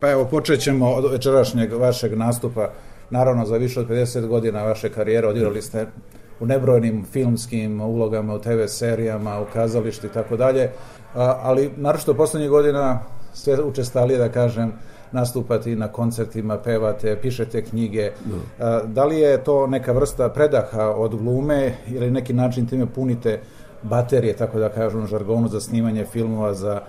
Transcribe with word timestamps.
Pa 0.00 0.10
evo, 0.10 0.24
počet 0.24 0.60
ćemo 0.60 0.90
od 0.90 1.12
večerašnjeg 1.12 1.72
vašeg 1.72 2.18
nastupa. 2.18 2.68
Naravno, 3.10 3.46
za 3.46 3.56
više 3.56 3.80
od 3.80 3.88
50 3.88 4.26
godina 4.26 4.62
vaše 4.62 4.88
karijere 4.92 5.28
odigrali 5.28 5.62
ste 5.62 5.86
u 6.40 6.46
nebrojnim 6.46 7.04
filmskim 7.12 7.80
ulogama, 7.80 8.34
u 8.34 8.38
TV 8.38 8.66
serijama, 8.66 9.40
u 9.40 9.44
kazališti 9.52 10.06
i 10.06 10.10
tako 10.10 10.36
dalje, 10.36 10.70
ali 11.14 11.70
naročito 11.76 12.14
poslednjih 12.14 12.50
godina 12.50 13.00
sve 13.32 13.62
učestalije, 13.62 14.18
da 14.18 14.28
kažem, 14.28 14.72
nastupati 15.12 15.76
na 15.76 15.88
koncertima, 15.88 16.58
pevate, 16.58 17.18
pišete 17.22 17.64
knjige. 17.64 18.10
Da. 18.58 18.82
da 18.86 19.04
li 19.04 19.18
je 19.18 19.44
to 19.44 19.66
neka 19.66 19.92
vrsta 19.92 20.28
predaha 20.28 20.90
od 20.90 21.16
glume 21.16 21.74
ili 21.88 22.10
neki 22.10 22.32
način 22.32 22.66
time 22.66 22.86
punite 22.86 23.40
baterije, 23.82 24.36
tako 24.36 24.58
da 24.58 24.68
kažem, 24.68 25.06
žargonu 25.06 25.48
za 25.48 25.60
snimanje 25.60 26.04
filmova, 26.04 26.54
za 26.54 26.80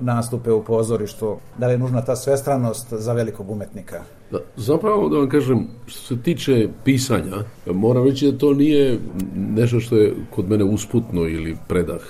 nastupe 0.00 0.52
u 0.52 0.64
pozorištu, 0.64 1.36
da 1.58 1.66
li 1.66 1.72
je 1.72 1.78
nužna 1.78 2.02
ta 2.02 2.16
svestranost 2.16 2.92
za 2.92 3.12
velikog 3.12 3.50
umetnika? 3.50 4.02
Da, 4.30 4.38
zapravo 4.56 5.08
da 5.08 5.18
vam 5.18 5.28
kažem, 5.28 5.66
što 5.86 6.14
se 6.14 6.22
tiče 6.22 6.68
pisanja, 6.84 7.36
moram 7.66 8.04
reći 8.04 8.32
da 8.32 8.38
to 8.38 8.54
nije 8.54 8.98
nešto 9.34 9.80
što 9.80 9.96
je 9.96 10.14
kod 10.30 10.50
mene 10.50 10.64
usputno 10.64 11.28
ili 11.28 11.56
predah. 11.68 12.00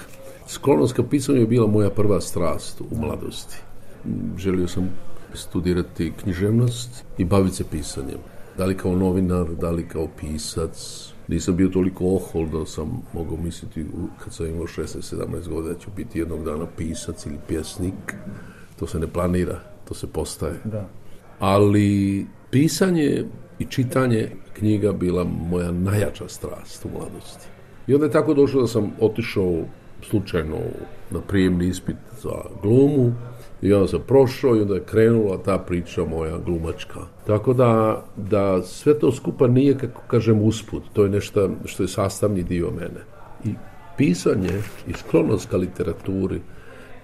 Sklonost 0.47 0.95
ka 0.95 1.03
pisanju 1.03 1.41
je 1.41 1.47
bila 1.47 1.67
moja 1.67 1.91
prva 1.91 2.21
strast 2.21 2.81
u 2.81 2.97
mladosti. 2.97 3.57
Želio 4.39 4.69
sam 4.69 4.91
studirati 5.35 6.13
književnost 6.23 7.05
i 7.19 7.25
baviti 7.25 7.57
se 7.57 7.65
pisanjem. 7.71 8.19
Da 8.59 8.65
li 8.65 8.77
kao 8.77 8.97
novinar, 8.97 9.47
da 9.61 9.71
li 9.71 9.89
kao 9.89 10.09
pisac, 10.21 11.07
nisam 11.29 11.57
bio 11.57 11.69
toliko 11.69 12.05
ohol 12.05 12.49
da 12.49 12.67
sam 12.67 13.03
mogao 13.13 13.37
misliti 13.37 13.87
kad 14.25 14.35
sam 14.35 14.47
imao 14.47 14.67
16-17 14.67 15.49
godina 15.49 15.75
da 15.75 15.81
ću 15.81 15.91
biti 15.97 16.19
jednog 16.19 16.45
dana 16.45 16.67
pisac 16.77 17.27
ili 17.27 17.39
pjesnik. 17.49 18.15
To 18.79 18.87
se 18.87 18.99
ne 18.99 19.07
planira, 19.07 19.61
to 19.89 19.95
se 19.95 20.07
postaje. 20.07 20.55
Da. 20.65 20.89
Ali 21.39 22.27
pisanje 22.51 23.25
i 23.59 23.65
čitanje 23.65 24.31
knjiga 24.53 24.93
bila 24.93 25.25
moja 25.25 25.73
najjača 25.73 26.29
strast 26.29 26.85
u 26.85 26.89
mladosti. 26.89 27.47
I 27.87 27.95
onda 27.95 28.07
je 28.07 28.13
tako 28.13 28.35
došlo 28.35 28.61
da 28.61 28.67
sam 28.67 28.93
otišao 29.01 29.65
slučajno 30.03 30.57
na 31.11 31.21
prijemni 31.21 31.69
ispit 31.69 31.97
za 32.23 32.35
glumu 32.63 33.13
i 33.65 33.73
onda 33.73 33.87
sam 33.89 34.01
prošao 34.07 34.57
i 34.57 34.61
onda 34.61 34.75
je 34.75 34.85
krenula 34.85 35.39
ta 35.45 35.59
priča 35.59 36.05
moja 36.05 36.39
glumačka. 36.39 37.01
Tako 37.27 37.53
da, 37.53 38.03
da 38.17 38.63
sve 38.63 38.99
to 38.99 39.13
skupa 39.13 39.47
nije, 39.47 39.79
kako 39.79 40.03
kažem, 40.07 40.43
usput. 40.43 40.83
To 40.93 41.03
je 41.03 41.11
nešto 41.11 41.51
što 41.65 41.83
je 41.83 41.89
sastavni 41.89 42.43
dio 42.43 42.71
mene. 42.71 43.01
I 43.45 43.55
pisanje 43.97 44.63
i 44.89 44.93
sklonost 44.93 45.51
ka 45.51 45.57
literaturi 45.57 46.41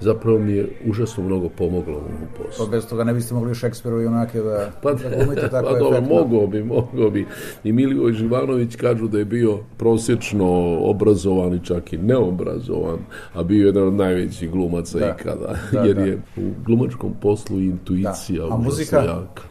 zapravo 0.01 0.39
mi 0.39 0.53
je 0.53 0.69
užasno 0.87 1.25
mnogo 1.25 1.49
pomoglo 1.49 1.95
u 1.95 1.97
ovom 1.97 2.29
poslu. 2.37 2.67
Pa 2.67 2.71
bez 2.71 2.87
toga 2.87 3.05
ne 3.05 3.15
biste 3.15 3.35
mogli 3.35 3.55
Šekspiru 3.55 4.03
i 4.03 4.07
onake 4.07 4.41
da, 4.41 4.71
pa, 4.83 4.93
da 4.93 5.49
tako 5.51 5.69
pa 5.73 5.79
dobro, 5.79 6.01
mogao 6.01 6.47
bi, 6.47 6.63
mogao 6.65 7.11
bi. 7.11 7.27
I 7.65 7.73
Milivoj 7.73 8.13
Živanović 8.13 8.77
kažu 8.77 9.09
da 9.09 9.19
je 9.19 9.25
bio 9.25 9.59
prosječno 9.77 10.47
obrazovan 10.81 11.55
i 11.55 11.65
čak 11.65 11.93
i 11.93 11.99
neobrazovan, 11.99 12.99
a 13.35 13.43
bio 13.43 13.67
jedan 13.67 13.87
od 13.87 13.95
najvećih 13.95 14.51
glumaca 14.51 14.99
da. 14.99 15.17
ikada. 15.21 15.55
Da, 15.73 15.81
jer 15.87 15.97
da. 15.97 16.03
je 16.03 16.23
u 16.37 16.51
glumačkom 16.65 17.15
poslu 17.21 17.61
intuicija 17.61 18.47
da. 18.47 18.55
A 18.55 18.57
muzika? 18.57 18.97
jaka. 18.97 19.43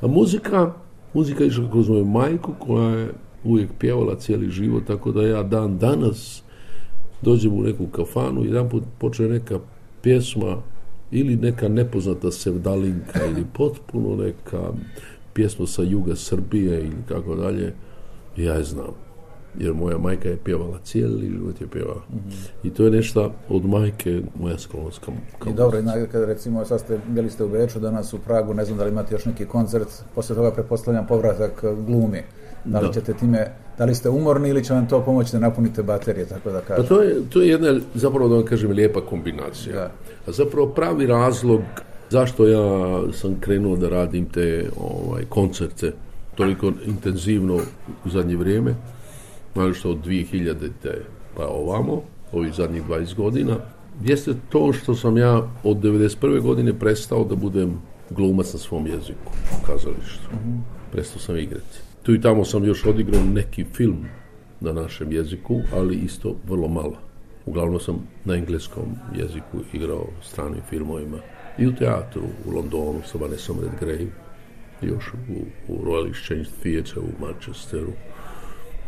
A 0.00 0.06
muzika, 0.06 0.72
muzika 1.14 1.44
je 1.44 1.48
išla 1.48 1.70
kroz 1.70 1.88
moju 1.88 2.04
majku 2.04 2.52
koja 2.58 2.88
je 2.88 3.08
uvijek 3.44 3.70
pjevala 3.78 4.14
cijeli 4.16 4.50
život, 4.50 4.82
tako 4.86 5.12
da 5.12 5.22
ja 5.22 5.42
dan 5.42 5.78
danas 5.78 6.42
dođem 7.22 7.52
u 7.52 7.62
neku 7.62 7.86
kafanu 7.86 8.44
i 8.44 8.46
jedan 8.46 8.68
put 8.68 8.82
počne 8.98 9.28
neka 9.28 9.58
pjesma 10.02 10.62
ili 11.10 11.36
neka 11.36 11.68
nepoznata 11.68 12.30
sevdalinka 12.30 13.24
ili 13.24 13.44
potpuno 13.52 14.16
neka 14.16 14.72
pjesma 15.34 15.66
sa 15.66 15.82
juga 15.82 16.16
Srbije 16.16 16.80
ili 16.80 17.02
tako 17.08 17.34
dalje, 17.34 17.74
ja 18.36 18.54
je 18.54 18.64
znam. 18.64 18.94
Jer 19.58 19.74
moja 19.74 19.98
majka 19.98 20.28
je 20.28 20.38
pjevala 20.44 20.78
cijeli 20.84 21.30
život 21.30 21.60
je 21.60 21.66
pjevala. 21.66 22.02
Mm 22.10 22.16
-hmm. 22.16 22.68
I 22.68 22.70
to 22.70 22.84
je 22.84 22.90
nešto 22.90 23.32
od 23.48 23.64
majke 23.64 24.22
moja 24.40 24.58
sklonost 24.58 25.00
I 25.46 25.52
dobro, 25.52 25.78
i 25.78 26.06
kada 26.12 26.26
recimo 26.26 26.64
sad 26.64 26.80
ste, 26.80 26.98
bili 27.08 27.30
ste 27.30 27.44
u 27.44 27.48
Beču, 27.48 27.80
danas 27.80 28.12
u 28.12 28.18
Pragu, 28.18 28.54
ne 28.54 28.64
znam 28.64 28.78
da 28.78 28.84
li 28.84 28.90
imate 28.90 29.14
još 29.14 29.24
neki 29.24 29.46
koncert, 29.46 29.88
posle 30.14 30.36
toga 30.36 30.50
pretpostavljam 30.50 31.06
povratak 31.06 31.64
glumi. 31.86 32.22
Da 32.66 32.80
li 32.80 32.92
ćete 32.92 33.14
time, 33.14 33.46
da 33.78 33.84
li 33.84 33.94
ste 33.94 34.08
umorni 34.08 34.48
ili 34.48 34.64
će 34.64 34.74
vam 34.74 34.88
to 34.88 35.00
pomoći 35.00 35.32
da 35.32 35.38
napunite 35.38 35.82
baterije, 35.82 36.26
tako 36.26 36.50
da 36.50 36.60
kažem? 36.60 36.84
Pa 36.84 36.88
to 36.88 37.02
je, 37.02 37.16
to 37.30 37.42
je 37.42 37.48
jedna, 37.48 37.80
zapravo 37.94 38.28
da 38.28 38.34
vam 38.34 38.44
kažem, 38.44 38.70
lijepa 38.70 39.00
kombinacija. 39.00 39.74
Da. 39.74 39.90
A 40.26 40.32
zapravo 40.32 40.66
pravi 40.66 41.06
razlog 41.06 41.60
zašto 42.10 42.46
ja 42.46 43.02
sam 43.12 43.40
krenuo 43.40 43.76
da 43.76 43.88
radim 43.88 44.24
te 44.24 44.70
ovaj, 44.76 45.24
koncerte 45.28 45.92
toliko 46.34 46.72
intenzivno 46.86 47.54
u 48.04 48.10
zadnje 48.10 48.36
vrijeme, 48.36 48.74
znači 49.54 49.78
što 49.78 49.90
od 49.90 50.06
2000 50.06 50.70
te 50.82 51.02
pa 51.36 51.46
ovamo, 51.46 52.02
ovih 52.32 52.54
zadnjih 52.54 52.82
20 52.88 53.14
godina, 53.14 53.56
jeste 54.04 54.34
to 54.48 54.72
što 54.72 54.94
sam 54.94 55.16
ja 55.16 55.42
od 55.64 55.76
91. 55.76 56.40
godine 56.40 56.78
prestao 56.78 57.24
da 57.24 57.34
budem 57.34 57.78
glumac 58.10 58.52
na 58.52 58.58
svom 58.58 58.86
jeziku 58.86 59.32
u 59.52 59.66
kazalištu. 59.66 60.28
-hmm. 60.30 60.60
Prestao 60.92 61.20
sam 61.20 61.36
igrati. 61.36 61.85
Tu 62.06 62.14
i 62.14 62.20
tamo 62.20 62.44
sam 62.44 62.64
još 62.64 62.86
odigrao 62.86 63.22
neki 63.34 63.64
film 63.64 64.04
na 64.60 64.72
našem 64.72 65.12
jeziku, 65.12 65.60
ali 65.74 65.96
isto 65.96 66.36
vrlo 66.48 66.68
malo. 66.68 66.98
Uglavnom 67.46 67.80
sam 67.80 68.08
na 68.24 68.34
engleskom 68.34 68.84
jeziku 69.16 69.58
igrao 69.72 70.06
stranim 70.22 70.60
filmovima 70.70 71.16
i 71.58 71.66
u 71.66 71.74
teatru 71.74 72.22
u 72.46 72.50
Londonu 72.50 73.00
sa 73.04 73.18
Vanessa 73.18 73.52
Redgrave, 73.62 74.06
još 74.82 75.12
u, 75.14 75.42
u 75.72 75.84
Royal 75.84 76.10
Exchange 76.10 76.48
Theatre 76.62 77.00
u 77.00 77.24
Manchesteru 77.24 77.92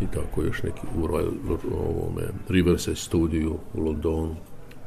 i 0.01 0.07
tako 0.15 0.43
još 0.43 0.63
neki 0.63 0.87
u 0.99 1.07
Royal 1.07 1.33
ovome, 1.73 2.23
Riverside 2.49 2.97
studiju 2.97 3.59
u 3.75 3.81
Londonu. 3.81 4.37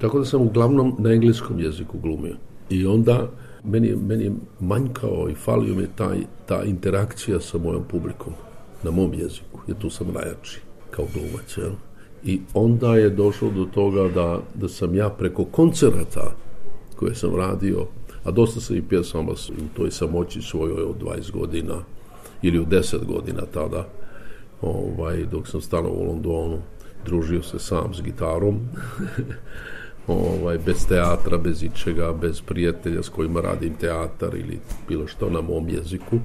Tako 0.02 0.20
da 0.20 0.25
sam 0.25 0.41
uglavnom 0.41 0.96
na 1.00 1.12
engleskom 1.12 1.59
jeziku 1.59 2.00
glumio. 2.00 2.36
I 2.72 2.86
onda 2.86 3.30
meni, 3.64 3.96
meni 3.96 4.24
je 4.24 4.32
manjkao 4.59 5.28
i 5.30 5.36
falio 5.36 5.76
mi 5.76 5.88
taj, 5.96 6.18
ta 6.46 6.64
interakcija 6.64 7.40
sa 7.40 7.58
mojom 7.58 7.84
publikom 7.84 8.34
na 8.84 8.92
mom 8.92 9.14
jeziku, 9.14 9.59
jer 9.68 9.78
tu 9.78 9.90
sam 9.90 10.08
najjači 10.14 10.62
kao 10.92 11.06
glumac, 11.14 11.58
jel? 11.58 11.72
I 12.24 12.42
onda 12.54 12.96
je 12.96 13.09
došlo 13.09 13.50
do 13.50 13.66
toga 13.66 14.08
da, 14.16 14.40
da 14.56 14.68
sam 14.68 14.96
ja 14.96 15.09
preko 15.09 15.46
koncerata 15.46 16.36
koje 16.96 17.16
sam 17.16 17.36
radio, 17.36 17.88
a 18.24 18.32
dosta 18.32 18.59
sam 18.59 18.76
i 18.76 18.82
pjesama 18.82 19.32
u 19.32 19.78
toj 19.78 19.92
samoći 19.92 20.42
svojoj 20.42 20.84
od 20.84 20.96
20 21.02 21.32
godina 21.32 21.76
ili 22.42 22.59
u 22.59 22.66
10 22.66 23.06
godina 23.06 23.42
tada, 23.53 23.88
ovaj, 24.62 25.26
dok 25.26 25.48
sam 25.48 25.62
stanao 25.62 25.92
u 25.92 26.08
Londonu, 26.08 26.58
družio 27.06 27.44
se 27.44 27.59
sam 27.59 27.94
s 27.94 28.02
gitarom 28.02 28.59
ovaj, 30.12 30.58
bez 30.66 30.88
teatra, 30.88 31.38
bez 31.38 31.64
ičega, 31.64 32.14
bez 32.22 32.42
prijatelja 32.42 33.04
s 33.04 33.10
kojima 33.10 33.42
radim 33.42 33.74
teatar 33.74 34.36
ili 34.36 34.60
bilo 34.88 35.08
što 35.08 35.30
na 35.30 35.42
mom 35.42 35.70
jeziku. 35.70 36.20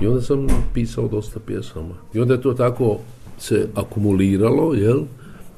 I 0.00 0.06
onda 0.06 0.22
sam 0.22 0.46
pisao 0.74 1.08
dosta 1.08 1.40
pjesama. 1.46 1.94
I 2.14 2.20
onda 2.20 2.34
je 2.34 2.42
to 2.42 2.54
tako 2.54 2.98
se 3.38 3.68
akumuliralo, 3.74 4.74
jel? 4.74 5.00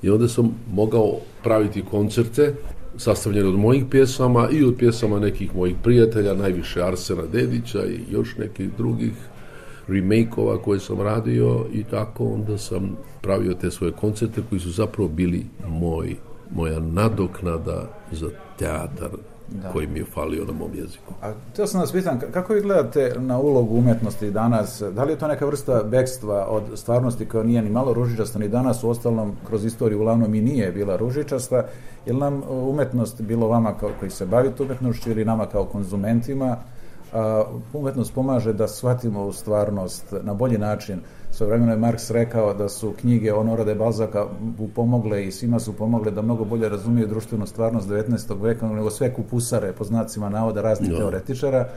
I 0.02 0.10
onda 0.10 0.28
sam 0.28 0.54
mogao 0.72 1.16
praviti 1.42 1.84
koncerte 1.90 2.54
sastavljene 2.96 3.48
od 3.48 3.58
mojih 3.58 3.84
pjesama 3.90 4.48
i 4.52 4.64
od 4.64 4.74
pjesama 4.78 5.20
nekih 5.20 5.56
mojih 5.56 5.76
prijatelja, 5.82 6.34
najviše 6.34 6.82
Arsena 6.82 7.22
Dedića 7.32 7.86
i 7.86 8.12
još 8.12 8.36
nekih 8.36 8.70
drugih 8.78 9.12
remake-ova 9.88 10.62
koje 10.62 10.80
sam 10.80 11.00
radio 11.00 11.66
i 11.72 11.84
tako 11.84 12.24
onda 12.24 12.58
sam 12.58 12.96
pravio 13.22 13.54
te 13.54 13.70
svoje 13.70 13.92
koncerte 13.92 14.42
koji 14.48 14.60
su 14.60 14.70
zapravo 14.70 15.08
bili 15.08 15.46
moji 15.68 16.16
moja 16.54 16.80
nadoknada 16.80 17.88
za 18.12 18.30
teatar 18.58 19.10
da. 19.48 19.72
koji 19.72 19.86
mi 19.86 19.98
je 19.98 20.04
falio 20.04 20.44
na 20.44 20.52
mom 20.52 20.70
jeziku. 20.74 21.14
A 21.22 21.32
to 21.56 21.66
sam 21.66 21.80
vas 21.80 21.92
pitan, 21.92 22.20
kako 22.32 22.54
vi 22.54 22.60
gledate 22.60 23.12
na 23.18 23.38
ulogu 23.38 23.76
umetnosti 23.76 24.30
danas? 24.30 24.82
Da 24.94 25.04
li 25.04 25.12
je 25.12 25.18
to 25.18 25.28
neka 25.28 25.46
vrsta 25.46 25.82
bekstva 25.82 26.46
od 26.46 26.62
stvarnosti 26.74 27.26
koja 27.26 27.44
nije 27.44 27.62
ni 27.62 27.70
malo 27.70 27.92
ružičasta 27.92 28.38
ni 28.38 28.48
danas, 28.48 28.84
u 28.84 28.90
ostalom 28.90 29.32
kroz 29.46 29.64
istoriju 29.64 29.98
uglavnom 29.98 30.34
i 30.34 30.40
nije 30.40 30.72
bila 30.72 30.96
ružičasta, 30.96 31.64
je 32.06 32.14
nam 32.14 32.42
umetnost 32.48 33.22
bilo 33.22 33.48
vama 33.48 33.74
kao 33.78 33.90
koji 33.98 34.10
se 34.10 34.26
bavite 34.26 34.62
umetnošću 34.62 35.10
ili 35.10 35.24
nama 35.24 35.46
kao 35.46 35.64
konzumentima, 35.64 36.56
a, 37.12 37.44
umetnost 37.72 38.14
pomaže 38.14 38.52
da 38.52 38.68
shvatimo 38.68 39.32
stvarnost 39.32 40.14
na 40.22 40.34
bolji 40.34 40.58
način. 40.58 41.00
Sve 41.32 41.46
vremeno 41.46 41.72
je 41.72 41.78
Marks 41.78 42.10
rekao 42.10 42.54
da 42.54 42.68
su 42.68 42.92
knjige 43.00 43.30
Honora 43.30 43.64
de 43.64 43.74
Balzaka 43.74 44.26
pomogle 44.74 45.26
i 45.26 45.32
svima 45.32 45.60
su 45.60 45.72
pomogle 45.72 46.10
da 46.10 46.22
mnogo 46.22 46.44
bolje 46.44 46.68
razumiju 46.68 47.06
društvenu 47.06 47.46
stvarnost 47.46 47.88
19. 47.88 48.42
veka 48.42 48.68
nego 48.68 48.90
sve 48.90 49.14
kupusare 49.14 49.72
po 49.72 49.84
znacima 49.84 50.28
navoda 50.28 50.62
raznih 50.62 50.90
no. 50.90 50.96
teoretičara. 50.96 51.68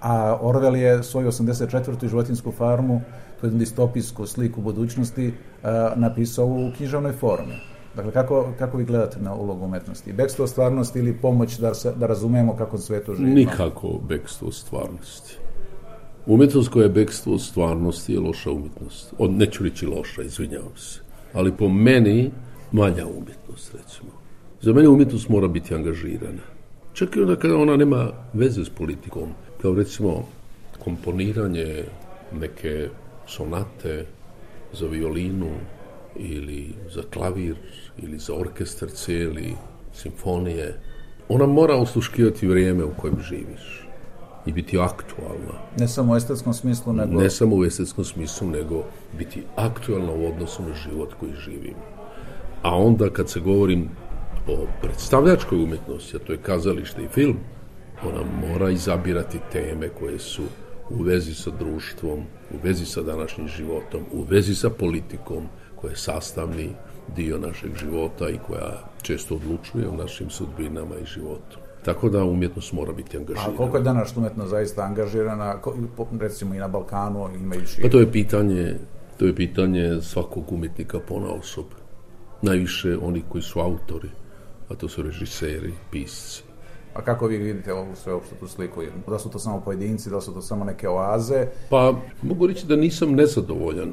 A 0.00 0.38
Orwell 0.42 0.76
je 0.76 1.02
svoju 1.02 1.28
84. 1.28 2.08
životinsku 2.08 2.52
farmu, 2.52 3.00
to 3.40 3.46
je 3.46 3.50
distopijsku 3.50 4.26
sliku 4.26 4.60
budućnosti, 4.60 5.34
a, 5.62 5.92
napisao 5.96 6.46
u 6.46 6.70
književnoj 6.76 7.12
formi. 7.12 7.54
Dakle, 7.96 8.12
kako, 8.12 8.52
kako 8.58 8.76
vi 8.76 8.84
gledate 8.84 9.20
na 9.20 9.34
ulogu 9.34 9.64
umetnosti? 9.64 10.12
Bekstvo 10.12 10.46
stvarnosti 10.46 10.98
ili 10.98 11.16
pomoć 11.16 11.58
da, 11.58 11.74
se, 11.74 11.92
da 11.96 12.06
razumemo 12.06 12.56
kako 12.56 12.78
svetu 12.78 13.14
živimo? 13.14 13.34
Nikako 13.34 13.88
bekstvo 14.08 14.52
stvarnosti. 14.52 15.41
Umjetnost 16.26 16.68
koja 16.68 16.82
je 16.82 16.88
bekstvo 16.88 17.38
stvarnosti 17.38 18.12
je 18.12 18.20
loša 18.20 18.50
umjetnost. 18.50 19.14
Od, 19.18 19.30
neću 19.30 19.64
reći 19.64 19.86
loša, 19.86 20.22
izvinjavam 20.22 20.76
se. 20.76 21.00
Ali 21.32 21.52
po 21.52 21.68
meni 21.68 22.30
manja 22.72 23.06
umjetnost, 23.06 23.74
recimo. 23.74 24.10
Za 24.60 24.72
mene 24.72 24.88
umjetnost 24.88 25.28
mora 25.28 25.48
biti 25.48 25.74
angažirana. 25.74 26.42
Čak 26.92 27.16
i 27.16 27.20
onda 27.20 27.36
kada 27.36 27.56
ona 27.56 27.76
nema 27.76 28.10
veze 28.32 28.64
s 28.64 28.70
politikom. 28.70 29.28
Kao 29.62 29.74
recimo 29.74 30.24
komponiranje 30.84 31.84
neke 32.40 32.88
sonate 33.26 34.06
za 34.72 34.86
violinu 34.86 35.50
ili 36.16 36.74
za 36.94 37.02
klavir 37.12 37.56
ili 38.02 38.18
za 38.18 38.34
orkestar 38.34 38.90
cijeli, 38.90 39.54
simfonije. 39.94 40.80
Ona 41.28 41.46
mora 41.46 41.74
osluškivati 41.74 42.46
vrijeme 42.46 42.84
u 42.84 42.94
kojem 42.96 43.16
živiš 43.28 43.91
i 44.46 44.52
biti 44.52 44.78
aktualna. 44.78 45.58
Ne 45.78 45.88
samo 45.88 46.12
u 46.12 46.16
estetskom 46.16 46.54
smislu, 46.54 46.92
nego... 46.92 47.20
Ne 47.20 47.30
samo 47.30 47.56
u 47.56 47.64
estetskom 47.64 48.04
smislu, 48.04 48.48
nego 48.48 48.84
biti 49.18 49.42
aktualna 49.56 50.12
u 50.12 50.26
odnosu 50.26 50.62
na 50.62 50.74
život 50.74 51.14
koji 51.20 51.32
živim. 51.44 51.74
A 52.62 52.76
onda 52.76 53.10
kad 53.10 53.30
se 53.30 53.40
govorim 53.40 53.88
o 54.48 54.66
predstavljačkoj 54.82 55.64
umjetnosti, 55.64 56.16
a 56.16 56.18
to 56.18 56.32
je 56.32 56.38
kazalište 56.38 57.02
i 57.02 57.08
film, 57.08 57.36
ona 58.06 58.22
mora 58.48 58.70
izabirati 58.70 59.38
teme 59.52 59.88
koje 59.88 60.18
su 60.18 60.42
u 60.90 61.02
vezi 61.02 61.34
sa 61.34 61.50
društvom, 61.58 62.18
u 62.50 62.56
vezi 62.62 62.86
sa 62.86 63.02
današnjim 63.02 63.48
životom, 63.48 64.00
u 64.12 64.22
vezi 64.22 64.54
sa 64.54 64.70
politikom, 64.70 65.46
koja 65.76 65.90
je 65.90 65.96
sastavni 65.96 66.70
dio 67.16 67.38
našeg 67.38 67.76
života 67.76 68.28
i 68.28 68.38
koja 68.46 68.90
često 69.02 69.34
odlučuje 69.34 69.88
o 69.88 69.96
našim 69.96 70.30
sudbinama 70.30 70.94
i 71.02 71.06
životu. 71.06 71.58
Tako 71.84 72.08
da 72.08 72.24
umjetnost 72.24 72.72
mora 72.72 72.92
biti 72.92 73.16
angažirana. 73.16 73.54
A 73.54 73.56
koliko 73.56 73.76
je 73.76 73.82
danas 73.82 74.16
umjetnost 74.16 74.50
zaista 74.50 74.82
angažirana, 74.82 75.60
recimo 76.20 76.54
i 76.54 76.58
na 76.58 76.68
Balkanu, 76.68 77.28
imajući... 77.34 77.82
Pa 77.82 77.88
to 77.88 78.00
je 78.00 78.12
pitanje, 78.12 78.76
to 79.18 79.26
je 79.26 79.34
pitanje 79.34 80.00
svakog 80.00 80.52
umjetnika 80.52 81.00
pona 81.08 81.32
osob. 81.32 81.64
Najviše 82.42 82.96
oni 83.02 83.22
koji 83.28 83.42
su 83.42 83.60
autori, 83.60 84.08
a 84.68 84.74
to 84.74 84.88
su 84.88 85.02
režiseri, 85.02 85.72
pisci. 85.90 86.42
A 86.94 87.02
kako 87.02 87.26
vi 87.26 87.36
vidite 87.36 87.72
ovu 87.72 87.96
sveopštu 87.96 88.34
tu 88.40 88.48
sliku? 88.48 88.82
Da 89.08 89.18
su 89.18 89.30
to 89.30 89.38
samo 89.38 89.60
pojedinci, 89.60 90.10
da 90.10 90.20
su 90.20 90.34
to 90.34 90.42
samo 90.42 90.64
neke 90.64 90.88
oaze? 90.88 91.46
Pa 91.70 91.94
mogu 92.22 92.46
reći 92.46 92.66
da 92.66 92.76
nisam 92.76 93.14
nezadovoljan 93.14 93.92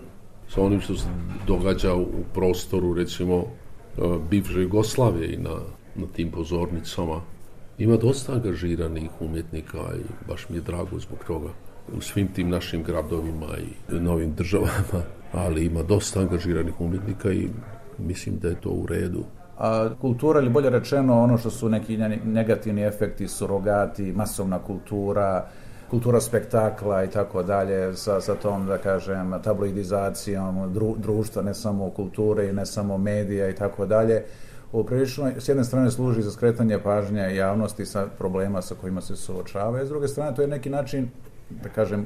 sa 0.49 0.61
onim 0.61 0.81
što 0.81 0.95
se 0.95 1.07
događa 1.47 1.95
u 1.95 2.23
prostoru, 2.33 2.93
recimo, 2.93 3.35
e, 3.37 4.01
bivše 4.29 4.61
Jugoslavije 4.61 5.33
i 5.33 5.37
na, 5.37 5.55
na 5.95 6.05
tim 6.15 6.31
pozornicama. 6.31 7.21
Ima 7.79 7.97
dosta 7.97 8.33
angažiranih 8.33 9.09
umjetnika 9.19 9.77
i 9.77 10.27
baš 10.27 10.49
mi 10.49 10.57
je 10.57 10.61
drago 10.61 10.99
zbog 10.99 11.19
toga 11.27 11.49
u 11.97 12.01
svim 12.01 12.27
tim 12.27 12.49
našim 12.49 12.83
gradovima 12.83 13.47
i 13.91 13.93
novim 13.99 14.33
državama, 14.33 15.03
ali 15.33 15.65
ima 15.65 15.83
dosta 15.83 16.19
angažiranih 16.19 16.81
umjetnika 16.81 17.31
i 17.31 17.49
mislim 17.97 18.39
da 18.39 18.47
je 18.47 18.61
to 18.61 18.69
u 18.69 18.85
redu. 18.85 19.23
A 19.57 19.89
kultura, 20.01 20.39
ili 20.39 20.49
bolje 20.49 20.69
rečeno, 20.69 21.23
ono 21.23 21.37
što 21.37 21.49
su 21.49 21.69
neki 21.69 21.97
negativni 22.25 22.83
efekti, 22.83 23.27
surogati, 23.27 24.13
masovna 24.15 24.59
kultura, 24.59 25.47
kultura 25.89 26.21
spektakla 26.21 27.03
i 27.03 27.07
tako 27.07 27.43
dalje, 27.43 27.95
sa, 27.95 28.21
sa 28.21 28.35
tom, 28.35 28.65
da 28.65 28.77
kažem, 28.77 29.33
tabloidizacijom 29.43 30.73
društva, 30.97 31.41
ne 31.41 31.53
samo 31.53 31.89
kulture 31.89 32.49
i 32.49 32.53
ne 32.53 32.65
samo 32.65 32.97
medija 32.97 33.49
i 33.49 33.55
tako 33.55 33.85
dalje, 33.85 34.23
prilično, 34.85 35.31
s 35.37 35.47
jedne 35.47 35.63
strane 35.63 35.91
služi 35.91 36.21
za 36.21 36.31
skretanje 36.31 36.79
pažnje 36.79 37.35
javnosti 37.35 37.85
sa 37.85 38.07
problema 38.17 38.61
sa 38.61 38.75
kojima 38.81 39.01
se 39.01 39.15
suočava, 39.15 39.85
s 39.85 39.89
druge 39.89 40.07
strane 40.07 40.35
to 40.35 40.41
je 40.41 40.47
neki 40.47 40.69
način, 40.69 41.09
da 41.49 41.69
kažem, 41.69 42.05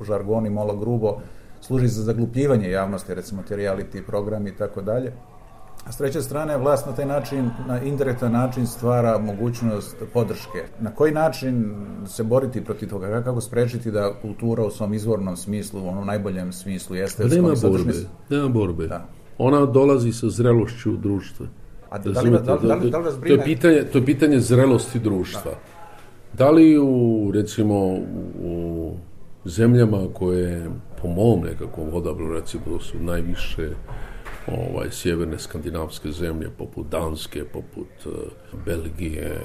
u 0.00 0.04
žargoni 0.04 0.50
malo 0.50 0.76
grubo, 0.76 1.20
služi 1.60 1.88
za 1.88 2.02
zaglupljivanje 2.02 2.70
javnosti, 2.70 3.14
recimo 3.14 3.42
te 3.48 3.56
reality 3.56 4.06
programi 4.06 4.50
i 4.50 4.56
tako 4.56 4.82
dalje. 4.82 5.12
A 5.86 5.92
s 5.92 5.96
treće 5.96 6.22
strane, 6.22 6.58
vlast 6.58 6.86
na 6.86 6.92
taj 6.92 7.06
način, 7.06 7.50
na 7.68 7.82
indirektan 7.82 8.32
način 8.32 8.66
stvara 8.66 9.18
mogućnost 9.18 9.96
podrške. 10.12 10.64
Na 10.80 10.94
koji 10.94 11.12
način 11.12 11.74
se 12.06 12.24
boriti 12.24 12.64
protiv 12.64 12.88
toga? 12.88 13.22
Kako 13.22 13.40
sprečiti 13.40 13.90
da 13.90 14.12
kultura 14.22 14.64
u 14.64 14.70
svom 14.70 14.94
izvornom 14.94 15.36
smislu, 15.36 15.84
u 15.84 15.88
onom 15.88 16.06
najboljem 16.06 16.52
smislu, 16.52 16.96
jeste... 16.96 17.22
Pa 17.22 17.28
nema 17.34 17.48
borbe, 17.62 17.92
nema 18.30 18.48
borbe. 18.48 18.86
Da. 18.86 19.06
Ona 19.38 19.66
dolazi 19.66 20.12
sa 20.12 20.28
zrelošću 20.28 20.96
društva. 20.96 21.46
A 21.90 21.98
da, 21.98 22.20
li, 22.20 22.30
da, 22.30 22.38
da, 22.38 22.54
li, 22.54 22.90
da 22.90 22.98
li 22.98 23.10
to, 23.20 23.32
je 23.32 23.44
pitanje, 23.44 23.84
to 23.92 23.98
je 23.98 24.04
pitanje 24.04 24.40
zrelosti 24.40 24.98
društva. 24.98 25.54
Da. 26.32 26.50
li 26.50 26.78
u, 26.78 27.30
recimo, 27.34 27.74
u 28.42 28.92
zemljama 29.44 30.06
koje, 30.12 30.70
po 31.02 31.08
mom 31.08 31.40
nekakvom 31.40 31.94
odabru, 31.94 32.32
recimo, 32.32 32.80
su 32.80 32.98
najviše 32.98 33.70
ovaj, 34.46 34.90
sjeverne 34.90 35.38
skandinavske 35.38 36.12
zemlje 36.12 36.50
poput 36.58 36.86
Danske, 36.86 37.44
poput 37.44 38.06
uh, 38.06 38.12
Belgije, 38.64 39.40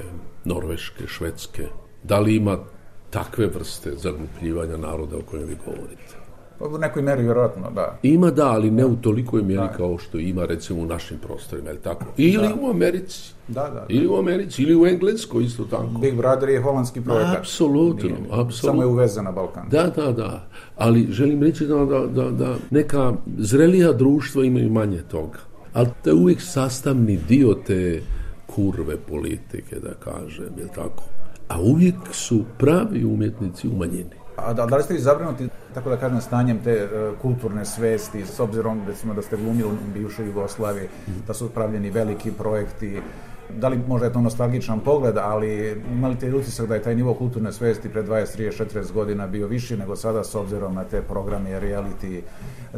Norveške, 0.45 1.07
Švedske. 1.07 1.67
Da 2.03 2.19
li 2.19 2.35
ima 2.35 2.57
takve 3.09 3.47
vrste 3.47 3.95
zaglupljivanja 3.95 4.77
naroda 4.77 5.17
o 5.17 5.21
kojem 5.21 5.47
vi 5.47 5.57
govorite? 5.65 6.24
Pa 6.59 6.65
u 6.65 6.77
nekoj 6.77 7.01
meri 7.01 7.23
vjerojatno, 7.23 7.71
da. 7.75 7.97
Ima 8.03 8.31
da, 8.31 8.47
ali 8.51 8.71
ne 8.71 8.85
u 8.85 8.95
tolikoj 8.95 9.41
mjeri 9.41 9.67
kao 9.77 9.97
što 9.97 10.19
ima 10.19 10.45
recimo 10.45 10.81
u 10.81 10.85
našim 10.85 11.17
prostorima, 11.17 11.69
je 11.69 11.81
tako? 11.81 12.05
Ili 12.17 12.47
u 12.61 12.69
Americi. 12.69 13.33
Da, 13.47 13.69
da, 13.69 13.85
Ili 13.89 14.07
u 14.07 14.15
Americi, 14.15 14.63
ili 14.63 14.75
u 14.75 14.85
Engleskoj 14.85 15.43
isto 15.43 15.63
tako. 15.63 15.99
Big 16.01 16.15
Brother 16.15 16.49
je 16.49 16.61
holandski 16.61 17.01
projekat. 17.01 17.37
Apsolutno, 17.37 18.09
apsolutno. 18.31 18.51
Samo 18.51 18.81
je 18.81 18.87
uvezen 18.87 19.23
na 19.23 19.31
Balkan. 19.31 19.69
Da, 19.69 19.91
da, 19.95 20.11
da. 20.11 20.47
Ali 20.75 21.07
želim 21.11 21.43
reći 21.43 21.65
da, 21.65 21.75
da, 21.75 21.99
da, 22.07 22.29
da 22.31 22.55
neka 22.69 23.13
zrelija 23.37 23.91
društva 23.91 24.45
imaju 24.45 24.69
manje 24.69 25.01
toga. 25.01 25.39
Ali 25.73 25.87
to 26.03 26.09
je 26.09 26.13
uvijek 26.13 26.41
sastavni 26.41 27.19
dio 27.27 27.53
te 27.67 28.01
kurve 28.45 28.97
politike, 28.97 29.75
da 29.79 29.93
kažem, 29.93 30.53
je 30.57 30.67
tako? 30.75 31.03
A 31.47 31.61
uvijek 31.61 31.95
su 32.11 32.43
pravi 32.57 33.05
umjetnici 33.05 33.67
u 33.67 33.75
manjini. 33.75 34.24
A 34.35 34.53
da, 34.53 34.65
da 34.65 34.77
li 34.77 34.83
ste 34.83 34.93
vi 34.93 34.99
zabrinuti, 34.99 35.47
tako 35.73 35.89
da 35.89 35.97
kažem, 35.97 36.21
stanjem 36.21 36.59
te 36.63 36.83
uh, 36.83 37.19
kulturne 37.21 37.65
svesti, 37.65 38.25
s 38.25 38.39
obzirom 38.39 38.81
recimo 38.87 39.13
da 39.13 39.21
ste 39.21 39.37
glumili 39.37 39.69
u 39.69 39.93
bivšoj 39.93 40.25
Jugoslaviji, 40.25 40.87
da 41.27 41.33
su 41.33 41.49
pravljeni 41.49 41.91
veliki 41.91 42.31
projekti, 42.31 42.99
da 43.59 43.67
li 43.67 43.79
možda 43.87 44.07
je 44.07 44.13
to 44.13 44.21
nostalgičan 44.21 44.79
pogled, 44.79 45.17
ali 45.17 45.81
imali 45.91 46.15
te 46.15 46.35
utisak 46.35 46.67
da 46.67 46.75
je 46.75 46.81
taj 46.81 46.95
nivo 46.95 47.13
kulturne 47.13 47.51
svesti 47.51 47.89
pred 47.89 48.07
20, 48.07 48.39
30, 48.39 48.79
40 48.79 48.93
godina 48.93 49.27
bio 49.27 49.47
viši 49.47 49.77
nego 49.77 49.95
sada 49.95 50.23
s 50.23 50.35
obzirom 50.35 50.75
na 50.75 50.83
te 50.83 51.01
programe 51.01 51.61
reality, 51.61 52.21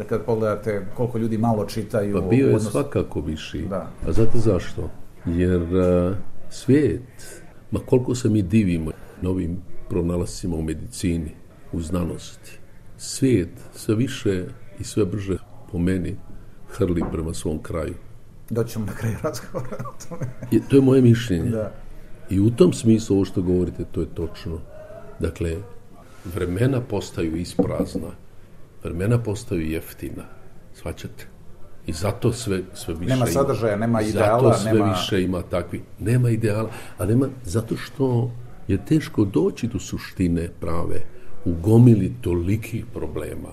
kad 0.09 0.21
pogledate 0.21 0.85
koliko 0.95 1.17
ljudi 1.17 1.37
malo 1.37 1.65
čitaju. 1.65 2.21
Pa 2.21 2.27
bio 2.27 2.47
je 2.47 2.55
odnos... 2.55 2.71
svakako 2.71 3.21
viši. 3.21 3.61
Da. 3.69 3.87
A 4.07 4.11
znate 4.11 4.37
zašto? 4.37 4.89
Jer 5.25 5.61
uh, 5.61 6.15
svijet, 6.49 7.41
ma 7.71 7.79
koliko 7.85 8.15
se 8.15 8.29
mi 8.29 8.41
divimo 8.41 8.91
novim 9.21 9.61
pronalascima 9.89 10.55
u 10.55 10.61
medicini, 10.61 11.31
u 11.71 11.81
znanosti. 11.81 12.59
Svijet 12.97 13.49
sve 13.75 13.95
više 13.95 14.45
i 14.79 14.83
sve 14.83 15.05
brže 15.05 15.37
po 15.71 15.77
meni 15.77 16.15
hrli 16.69 17.03
prema 17.11 17.33
svom 17.33 17.63
kraju. 17.63 17.93
Doćemo 18.49 18.85
na 18.85 18.93
kraju 18.93 19.15
razgovora 19.23 19.77
o 19.79 20.07
tome. 20.09 20.25
I, 20.51 20.61
to 20.69 20.75
je 20.75 20.81
moje 20.81 21.01
mišljenje. 21.01 21.49
Da. 21.49 21.71
I 22.29 22.39
u 22.39 22.49
tom 22.51 22.73
smislu 22.73 23.15
ovo 23.15 23.25
što 23.25 23.41
govorite, 23.41 23.85
to 23.91 24.01
je 24.01 24.07
točno. 24.15 24.59
Dakle, 25.19 25.55
vremena 26.25 26.81
postaju 26.81 27.35
isprazna, 27.35 28.11
vremena 28.83 29.23
postaju 29.23 29.71
jeftina, 29.71 30.23
svaćate? 30.73 31.27
I 31.85 31.93
zato 31.93 32.33
sve, 32.33 32.61
sve 32.73 32.93
više 32.93 33.13
Nema 33.13 33.25
sadržaja, 33.25 33.75
nema 33.75 34.01
ideala. 34.01 34.49
Zato 34.49 34.59
sve 34.59 34.73
nema... 34.73 34.89
više 34.89 35.23
ima 35.23 35.41
takvi. 35.41 35.81
Nema 35.99 36.29
ideala, 36.29 36.69
a 36.97 37.05
nema, 37.05 37.27
zato 37.43 37.77
što 37.77 38.31
je 38.67 38.85
teško 38.85 39.25
doći 39.25 39.67
do 39.67 39.79
suštine 39.79 40.49
prave 40.59 41.16
u 41.47 41.55
gomili 41.63 42.13
tolikih 42.21 42.85
problema, 42.93 43.49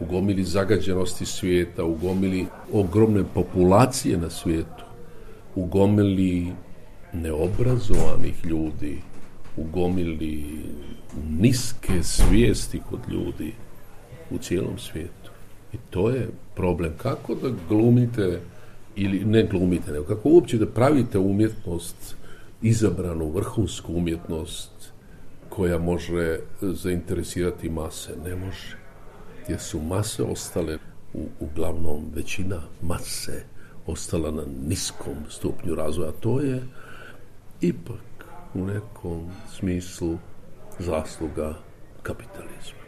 u 0.00 0.04
gomili 0.04 0.44
zagađenosti 0.44 1.26
svijeta, 1.26 1.84
u 1.84 1.94
gomili 1.94 2.46
ogromne 2.72 3.24
populacije 3.34 4.18
na 4.18 4.30
svijetu, 4.30 4.84
u 5.54 5.66
gomili 5.66 6.52
neobrazovanih 7.12 8.44
ljudi, 8.44 8.98
u 9.56 9.64
gomili 9.64 10.44
niske 11.40 12.02
svijesti 12.02 12.80
kod 12.90 13.00
ljudi 13.08 13.52
u 14.30 14.38
cijelom 14.38 14.78
svijetu. 14.78 15.30
I 15.72 15.76
to 15.90 16.10
je 16.10 16.28
problem. 16.54 16.92
Kako 16.96 17.34
da 17.34 17.50
glumite 17.68 18.40
ili 18.96 19.24
ne 19.24 19.42
glumite, 19.50 19.92
nego 19.92 20.04
kako 20.04 20.28
uopće 20.28 20.58
da 20.58 20.66
pravite 20.66 21.18
umjetnost, 21.18 22.16
izabranu 22.62 23.30
vrhunsku 23.30 23.92
umjetnost, 23.94 24.70
koja 25.56 25.78
može 25.78 26.38
zainteresirati 26.60 27.70
mase. 27.70 28.12
Ne 28.24 28.36
može. 28.36 28.76
Jer 29.48 29.60
su 29.60 29.80
mase 29.80 30.22
ostale, 30.22 30.78
u, 31.14 31.26
uglavnom 31.40 32.04
većina 32.14 32.60
mase 32.82 33.44
ostala 33.86 34.30
na 34.30 34.42
niskom 34.68 35.14
stupnju 35.28 35.74
razvoja. 35.74 36.12
To 36.20 36.40
je 36.40 36.62
ipak 37.60 38.26
u 38.54 38.58
nekom 38.58 39.28
smislu 39.58 40.18
zasluga 40.78 41.54
kapitalizma. 42.02 42.86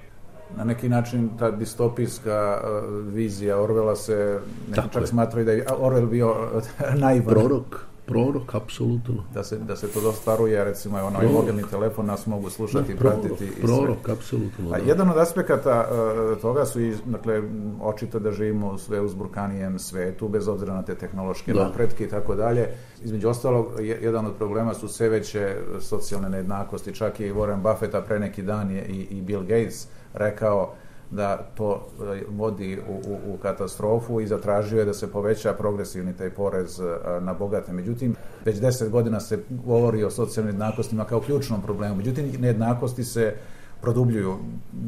Na 0.56 0.64
neki 0.64 0.88
način 0.88 1.30
ta 1.38 1.50
distopijska 1.50 2.60
uh, 2.62 3.14
vizija 3.14 3.60
Orvela 3.60 3.96
se 3.96 4.40
čak 4.75 5.08
smatraju 5.08 5.46
da 5.46 5.52
je 5.52 5.66
Orwell 5.66 6.08
bio 6.08 6.34
naivan. 7.02 7.34
Prorok 7.34 7.87
prorok, 8.08 8.54
apsolutno. 8.54 9.24
Da 9.34 9.44
se, 9.44 9.58
da 9.58 9.76
se 9.76 9.88
to 9.88 10.00
dostaruje, 10.00 10.64
recimo, 10.64 10.98
onaj 10.98 11.26
mobilni 11.26 11.62
telefon 11.70 12.06
nas 12.06 12.26
mogu 12.26 12.50
slušati, 12.50 12.94
da, 12.94 12.98
pratiti. 12.98 13.44
I 13.44 13.62
prorok, 13.62 14.08
apsolutno. 14.08 14.72
A 14.72 14.78
jedan 14.78 15.10
od 15.10 15.18
aspekata 15.18 15.88
uh, 15.90 16.40
toga 16.40 16.64
su 16.64 16.80
i, 16.80 16.94
dakle, 17.04 17.42
očito 17.80 18.18
da 18.18 18.32
živimo 18.32 18.78
sve 18.78 19.00
uzburkanijem 19.00 19.78
svetu, 19.78 20.28
bez 20.28 20.48
obzira 20.48 20.74
na 20.74 20.82
te 20.82 20.94
tehnološke 20.94 21.52
da. 21.52 21.64
napretke 21.64 22.04
i 22.04 22.08
tako 22.08 22.34
dalje. 22.34 22.68
Između 23.04 23.28
ostalog, 23.28 23.66
jedan 23.80 24.26
od 24.26 24.34
problema 24.34 24.74
su 24.74 24.88
sve 24.88 25.08
veće 25.08 25.56
socijalne 25.80 26.28
nejednakosti. 26.28 26.94
Čak 26.94 27.20
i 27.20 27.32
Warren 27.32 27.62
Buffetta 27.62 28.00
pre 28.00 28.18
neki 28.18 28.42
dan 28.42 28.70
je 28.70 28.86
i, 28.86 29.18
i 29.18 29.22
Bill 29.22 29.42
Gates 29.42 29.88
rekao 30.14 30.74
da 31.10 31.36
to 31.54 31.86
e, 32.16 32.22
vodi 32.28 32.78
u, 32.88 32.92
u, 32.92 33.34
u 33.34 33.36
katastrofu 33.36 34.20
i 34.20 34.26
zatražio 34.26 34.78
je 34.78 34.84
da 34.84 34.94
se 34.94 35.12
poveća 35.12 35.52
progresivni 35.52 36.16
taj 36.16 36.30
porez 36.30 36.80
e, 36.80 36.84
na 37.20 37.34
bogate. 37.34 37.72
Međutim, 37.72 38.16
već 38.44 38.58
deset 38.58 38.90
godina 38.90 39.20
se 39.20 39.38
govori 39.50 40.04
o 40.04 40.10
socijalnim 40.10 40.54
jednakostima 40.54 41.04
kao 41.04 41.20
ključnom 41.20 41.62
problemu. 41.62 41.96
Međutim, 41.96 42.32
nejednakosti 42.38 43.04
se 43.04 43.34
produbljuju. 43.80 44.36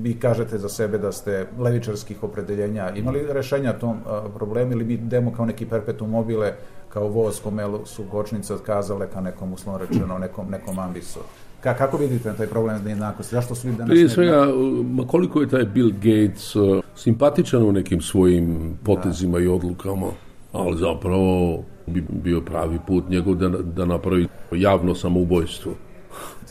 Vi 0.03 0.15
kažete 0.15 0.59
za 0.59 0.69
sebe 0.69 0.99
da 0.99 1.13
ste 1.13 1.47
levičarskih 1.59 2.23
opredeljenja. 2.23 2.91
Imali 2.95 3.27
rešenja 3.33 3.73
tom 3.73 3.97
e, 3.97 4.35
problemu 4.35 4.73
ili 4.73 4.85
mi 4.85 4.95
idemo 4.95 5.33
kao 5.33 5.47
neki 5.47 5.67
perpetuum 5.67 6.11
mobile, 6.11 6.55
kao 6.89 7.09
voz 7.09 7.41
kome 7.41 7.65
su 7.85 8.05
kočnice 8.11 8.55
otkazale 8.55 9.09
ka 9.11 9.21
nekom, 9.21 9.53
uslovno 9.53 9.87
rečeno, 9.87 10.19
nekom, 10.19 10.51
nekom 10.51 10.79
ambisu? 10.79 11.21
Ka, 11.61 11.75
kako 11.75 11.97
vidite 11.97 12.35
taj 12.37 12.47
problem 12.47 12.85
nejednakosti? 12.85 13.35
Zašto 13.35 13.55
su 13.55 13.69
danas 13.69 13.89
Prije 13.89 14.09
svega, 14.09 14.47
ma 14.85 15.07
koliko 15.07 15.41
je 15.41 15.49
taj 15.49 15.65
Bill 15.65 15.93
Gates 15.93 16.57
uh, 16.57 16.85
simpatičan 16.97 17.63
u 17.63 17.73
nekim 17.73 18.01
svojim 18.01 18.79
potezima 18.85 19.39
da. 19.39 19.45
i 19.45 19.49
odlukama, 19.49 20.07
ali 20.53 20.79
zapravo 20.79 21.63
bi 21.87 22.05
bio 22.11 22.41
pravi 22.41 22.79
put 22.87 23.09
njegov 23.09 23.35
da, 23.35 23.49
da 23.49 23.85
napravi 23.85 24.29
javno 24.53 24.95
samoubojstvo. 24.95 25.73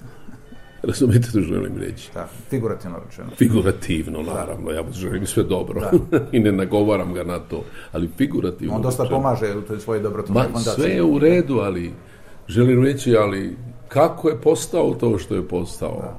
Razumete 0.83 1.29
što 1.29 1.39
želim 1.39 1.77
reći? 1.77 2.11
Da, 2.13 2.27
figurativno 2.49 2.97
rečeno. 3.05 3.29
Figurativno, 3.37 4.21
naravno, 4.21 4.71
ja 4.71 4.83
želim 4.91 5.25
sve 5.25 5.43
dobro 5.43 5.79
da. 5.79 5.91
i 6.37 6.39
ne 6.39 6.51
nagovaram 6.51 7.13
ga 7.13 7.23
na 7.23 7.39
to, 7.39 7.63
ali 7.91 8.09
figurativno. 8.17 8.75
On 8.75 8.81
dosta 8.81 9.03
rečeno. 9.03 9.21
pomaže 9.21 9.55
u 9.57 9.61
toj 9.61 9.79
svojoj 9.79 10.03
dobrotvornoj 10.03 10.43
fondaciji. 10.43 10.83
Sve 10.83 10.89
je 10.89 11.03
u 11.03 11.19
redu, 11.19 11.59
ali 11.59 11.91
želim 12.47 12.83
reći, 12.83 13.15
ali 13.15 13.55
kako 13.89 14.29
je 14.29 14.41
postao 14.41 14.93
to 14.93 15.17
što 15.17 15.35
je 15.35 15.47
postao. 15.47 16.13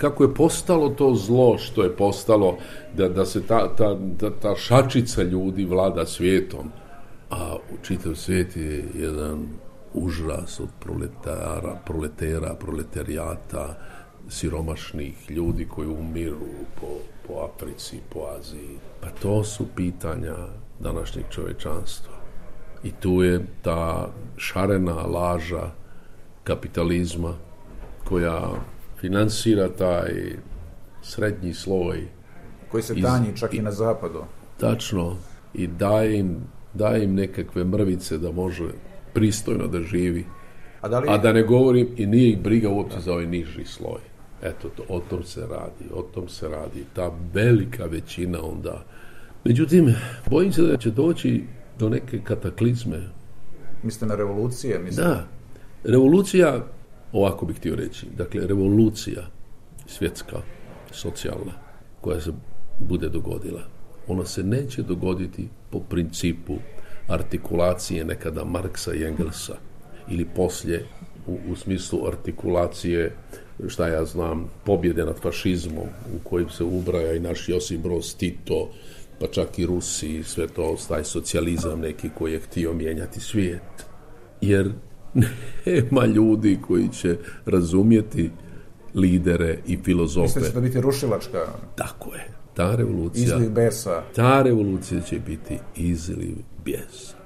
Kako 0.00 0.24
je 0.24 0.34
postalo 0.34 0.88
to 0.88 1.14
zlo 1.14 1.58
što 1.58 1.82
je 1.82 1.96
postalo, 1.96 2.56
da, 2.96 3.08
da 3.08 3.24
se 3.26 3.46
ta, 3.46 3.74
ta, 3.76 3.94
da, 3.94 4.30
ta 4.30 4.56
šačica 4.56 5.22
ljudi 5.22 5.64
vlada 5.64 6.06
svijetom, 6.06 6.70
a 7.30 7.56
u 7.56 7.84
čitav 7.84 8.14
svijet 8.14 8.56
je 8.56 8.84
jedan 8.94 9.46
užas 9.94 10.60
od 10.60 10.68
proletara, 10.80 11.78
proletera, 11.86 12.54
proletarijata, 12.54 13.78
siromašnih 14.28 15.30
ljudi 15.30 15.68
koji 15.68 15.88
umiru 15.88 16.48
po, 16.80 16.86
po 17.26 17.34
Africi, 17.34 18.00
po 18.12 18.20
Aziji. 18.38 18.78
Pa 19.00 19.08
to 19.22 19.44
su 19.44 19.66
pitanja 19.76 20.36
današnjeg 20.80 21.24
čovečanstva. 21.30 22.14
I 22.82 22.90
tu 22.92 23.22
je 23.22 23.46
ta 23.62 24.08
šarena 24.36 24.94
laža 24.94 25.70
kapitalizma 26.48 27.34
koja 28.04 28.50
finansira 29.00 29.68
taj 29.68 30.12
srednji 31.02 31.54
sloj. 31.54 32.08
Koji 32.70 32.82
se 32.82 32.94
tanji 33.02 33.36
čak 33.36 33.54
i, 33.54 33.62
na 33.62 33.72
zapadu. 33.72 34.24
Tačno. 34.60 35.16
I 35.54 35.66
daje 35.66 36.18
im, 36.18 36.36
daje 36.74 37.04
im 37.04 37.14
nekakve 37.14 37.64
mrvice 37.64 38.18
da 38.18 38.32
može 38.32 38.68
pristojno 39.12 39.66
da 39.66 39.82
živi. 39.82 40.24
A 40.80 40.88
da, 40.88 40.98
li... 40.98 41.08
A 41.10 41.18
da 41.18 41.32
ne 41.32 41.42
govorim, 41.42 41.88
i 41.96 42.06
nije 42.06 42.30
ih 42.30 42.42
briga 42.42 42.68
uopće 42.68 43.00
za 43.00 43.12
ovaj 43.12 43.26
niži 43.26 43.64
sloj. 43.64 44.00
Eto, 44.42 44.68
to, 44.68 44.82
o 44.88 45.00
tom 45.00 45.24
se 45.24 45.40
radi, 45.40 45.84
o 45.94 46.02
tom 46.02 46.28
se 46.28 46.48
radi. 46.48 46.84
Ta 46.94 47.10
velika 47.34 47.84
većina 47.84 48.38
onda. 48.42 48.84
Međutim, 49.44 49.94
bojim 50.30 50.52
se 50.52 50.62
da 50.62 50.76
će 50.76 50.90
doći 50.90 51.44
do 51.78 51.88
neke 51.88 52.20
kataklizme. 52.24 53.00
Mislite 53.82 54.06
na 54.06 54.14
revolucije? 54.14 54.78
Mislite? 54.78 55.08
Da, 55.08 55.26
Revolucija, 55.84 56.66
ovako 57.12 57.46
bih 57.46 57.56
htio 57.56 57.76
reći, 57.76 58.06
dakle, 58.16 58.46
revolucija 58.46 59.26
svjetska, 59.86 60.36
socijalna, 60.90 61.52
koja 62.00 62.20
se 62.20 62.32
bude 62.78 63.08
dogodila, 63.08 63.62
ona 64.08 64.24
se 64.24 64.42
neće 64.42 64.82
dogoditi 64.82 65.48
po 65.70 65.80
principu 65.80 66.54
artikulacije 67.08 68.04
nekada 68.04 68.44
Marksa 68.44 68.94
i 68.94 69.04
Engelsa 69.04 69.56
ili 70.08 70.28
poslije 70.36 70.86
u, 71.26 71.38
u 71.50 71.56
smislu 71.56 72.06
artikulacije 72.06 73.16
šta 73.68 73.88
ja 73.88 74.04
znam, 74.04 74.50
pobjede 74.64 75.04
nad 75.04 75.18
fašizmom 75.20 75.86
u 76.16 76.28
kojim 76.28 76.50
se 76.50 76.64
ubraja 76.64 77.14
i 77.14 77.20
naš 77.20 77.48
Josip 77.48 77.80
Broz 77.80 78.14
Tito, 78.16 78.70
pa 79.20 79.26
čak 79.26 79.58
i 79.58 79.66
Rusi, 79.66 80.22
sve 80.22 80.48
to, 80.48 80.76
taj 80.88 81.04
socijalizam 81.04 81.80
neki 81.80 82.10
koji 82.18 82.32
je 82.32 82.40
htio 82.40 82.72
mijenjati 82.72 83.20
svijet. 83.20 83.62
Jer 84.40 84.72
nema 85.66 86.06
ljudi 86.06 86.58
koji 86.66 86.88
će 86.88 87.16
razumjeti 87.46 88.30
lidere 88.94 89.58
i 89.66 89.78
filozofe. 89.84 90.22
Mislite 90.22 90.48
će 90.48 90.54
da 90.54 90.60
biti 90.60 90.80
rušilačka? 90.80 91.38
Tako 91.76 92.14
je. 92.14 92.28
Ta 92.54 92.74
revolucija... 92.74 93.24
Izliv 93.24 93.50
besa. 93.50 94.02
Ta 94.14 94.42
revolucija 94.42 95.00
će 95.00 95.18
biti 95.18 95.58
izliv 95.76 96.36
besa. 96.64 97.16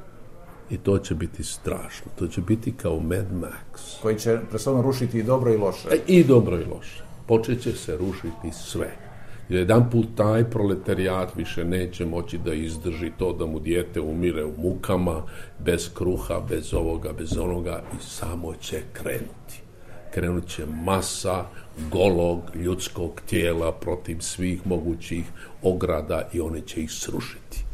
I 0.71 0.77
to 0.77 0.99
će 0.99 1.15
biti 1.15 1.45
strašno. 1.45 2.07
To 2.19 2.27
će 2.27 2.41
biti 2.41 2.73
kao 2.73 3.01
Mad 3.01 3.27
Max. 3.33 4.03
Koji 4.03 4.19
će 4.19 4.39
presodno 4.51 4.83
rušiti 4.83 5.19
i 5.19 5.23
dobro 5.23 5.53
i 5.53 5.57
loše. 5.57 5.89
E, 5.91 5.99
I 6.07 6.25
dobro 6.25 6.57
i 6.61 6.65
loše. 6.65 7.03
Počeće 7.27 7.73
se 7.73 7.97
rušiti 7.97 8.53
sve. 8.53 9.12
Jedan 9.49 9.91
put 9.91 10.07
taj 10.17 10.45
proletarijat 10.45 11.37
više 11.37 11.65
neće 11.65 12.07
moći 12.07 12.39
da 12.39 12.55
izdrži 12.55 13.13
to 13.19 13.33
da 13.33 13.47
mu 13.47 13.61
dijete 13.61 14.01
umire 14.01 14.45
u 14.45 14.53
mukama, 14.59 15.23
bez 15.59 15.91
kruha, 15.95 16.41
bez 16.49 16.75
ovoga, 16.75 17.13
bez 17.13 17.39
onoga 17.39 17.83
i 17.93 18.03
samo 18.03 18.55
će 18.55 18.83
krenuti. 18.93 19.63
Krenut 20.15 20.47
će 20.47 20.67
masa 20.85 21.45
golog 21.91 22.41
ljudskog 22.55 23.21
tijela 23.27 23.73
protiv 23.73 24.17
svih 24.21 24.67
mogućih 24.67 25.25
ograda 25.63 26.29
i 26.33 26.41
one 26.41 26.61
će 26.61 26.83
ih 26.83 26.93
srušiti. 26.93 27.65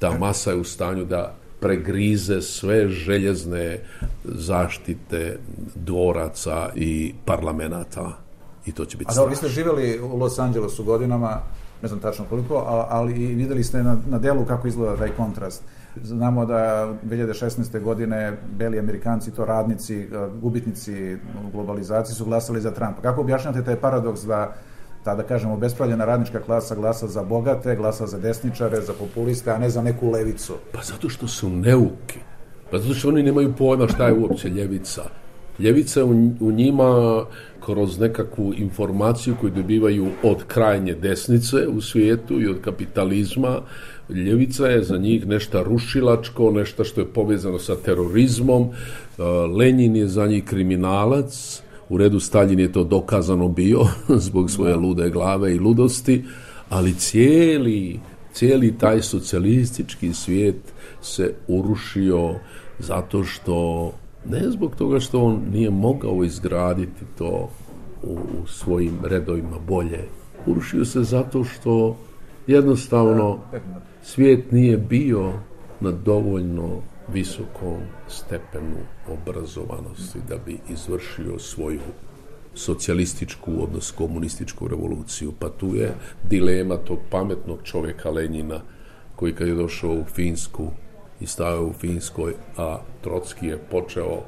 Ta 0.00 0.18
masa 0.18 0.50
je 0.50 0.56
u 0.56 0.64
stanju 0.64 1.04
da 1.04 1.36
pregrize 1.60 2.42
sve 2.42 2.88
željezne 2.88 3.78
zaštite 4.24 5.38
dvoraca 5.74 6.70
i 6.74 7.14
parlamenta 7.24 8.23
i 8.66 8.72
to 8.72 8.84
će 8.84 8.96
biti 8.96 9.10
A 9.10 9.14
da, 9.14 9.24
vi 9.24 9.36
ste 9.36 9.48
živjeli 9.48 10.00
u 10.00 10.16
Los 10.16 10.38
Angelesu 10.38 10.84
godinama, 10.84 11.40
ne 11.82 11.88
znam 11.88 12.00
tačno 12.00 12.24
koliko, 12.28 12.64
ali 12.88 13.12
i 13.12 13.34
videli 13.34 13.64
ste 13.64 13.82
na, 13.82 13.96
na 14.08 14.18
delu 14.18 14.44
kako 14.44 14.68
izgleda 14.68 14.96
taj 14.96 15.10
kontrast. 15.10 15.62
Znamo 16.02 16.46
da 16.46 16.92
2016. 17.04 17.82
godine 17.82 18.38
beli 18.58 18.78
Amerikanci, 18.78 19.30
to 19.30 19.44
radnici, 19.44 20.00
e, 20.00 20.06
gubitnici 20.40 21.16
globalizacije 21.52 22.14
su 22.14 22.24
glasali 22.24 22.60
za 22.60 22.70
Trumpa. 22.70 23.02
Kako 23.02 23.20
objašnjate 23.20 23.64
taj 23.64 23.76
paradoks 23.76 24.20
da 24.20 24.54
ta, 25.04 25.14
da 25.14 25.22
kažemo, 25.22 25.56
bespravljena 25.56 26.04
radnička 26.04 26.40
klasa 26.40 26.74
glasa 26.74 27.06
za 27.06 27.22
bogate, 27.22 27.76
glasa 27.76 28.06
za 28.06 28.18
desničare, 28.18 28.80
za 28.80 28.92
populiste, 28.92 29.50
a 29.50 29.58
ne 29.58 29.70
za 29.70 29.82
neku 29.82 30.10
levicu? 30.10 30.54
Pa 30.72 30.82
zato 30.82 31.08
što 31.08 31.28
su 31.28 31.50
neuki. 31.50 32.18
Pa 32.70 32.78
zato 32.78 32.94
što 32.94 33.08
oni 33.08 33.22
nemaju 33.22 33.54
pojma 33.58 33.88
šta 33.88 34.06
je 34.06 34.12
uopće 34.12 34.48
ljevica. 34.48 35.02
Ljevica 35.58 36.04
u, 36.40 36.52
njima 36.52 37.24
kroz 37.64 37.98
nekakvu 37.98 38.54
informaciju 38.56 39.36
koju 39.40 39.50
dobivaju 39.50 40.08
od 40.22 40.44
krajnje 40.46 40.94
desnice 40.94 41.68
u 41.68 41.80
svijetu 41.80 42.40
i 42.40 42.48
od 42.48 42.60
kapitalizma, 42.60 43.60
ljevica 44.10 44.66
je 44.66 44.82
za 44.82 44.98
njih 44.98 45.26
nešto 45.26 45.62
rušilačko, 45.62 46.50
nešto 46.50 46.84
što 46.84 47.00
je 47.00 47.06
povezano 47.06 47.58
sa 47.58 47.76
terorizmom, 47.76 48.62
uh, 48.62 49.24
Lenin 49.56 49.96
je 49.96 50.08
za 50.08 50.26
njih 50.26 50.44
kriminalac, 50.44 51.62
u 51.88 51.96
redu 51.96 52.20
Stalin 52.20 52.60
je 52.60 52.72
to 52.72 52.84
dokazano 52.84 53.48
bio 53.48 53.80
zbog 54.26 54.50
svoje 54.50 54.76
lude 54.76 55.10
glave 55.10 55.54
i 55.54 55.58
ludosti, 55.58 56.24
ali 56.68 56.94
cijeli, 56.94 58.00
cijeli 58.32 58.78
taj 58.78 59.02
socijalistički 59.02 60.12
svijet 60.12 60.56
se 61.02 61.34
urušio 61.48 62.34
zato 62.78 63.24
što 63.24 63.92
Ne 64.30 64.50
zbog 64.50 64.76
toga 64.76 65.00
što 65.00 65.22
on 65.22 65.42
nije 65.52 65.70
mogao 65.70 66.24
izgraditi 66.24 67.04
to 67.18 67.50
u, 68.02 68.16
svojim 68.46 68.98
redovima 69.04 69.58
bolje. 69.66 70.04
Urušio 70.46 70.84
se 70.84 71.02
zato 71.02 71.44
što 71.44 71.96
jednostavno 72.46 73.38
svijet 74.02 74.52
nije 74.52 74.78
bio 74.78 75.32
na 75.80 75.90
dovoljno 75.90 76.68
visokom 77.12 77.78
stepenu 78.08 78.76
obrazovanosti 79.08 80.18
da 80.28 80.36
bi 80.46 80.58
izvršio 80.68 81.38
svoju 81.38 81.80
socijalističku, 82.54 83.52
odnosno 83.62 83.96
komunističku 84.06 84.68
revoluciju. 84.68 85.32
Pa 85.38 85.48
tu 85.48 85.74
je 85.74 85.94
dilema 86.30 86.76
tog 86.76 86.98
pametnog 87.10 87.58
čovjeka 87.62 88.10
Lenjina 88.10 88.60
koji 89.16 89.32
kad 89.32 89.48
je 89.48 89.54
došao 89.54 89.92
u 89.92 90.04
Finsku 90.04 90.70
i 91.20 91.26
stavio 91.26 91.66
u 91.66 91.72
Finskoj, 91.72 92.34
a 92.56 92.78
Trotski 93.00 93.46
je 93.46 93.58
počeo 93.58 94.22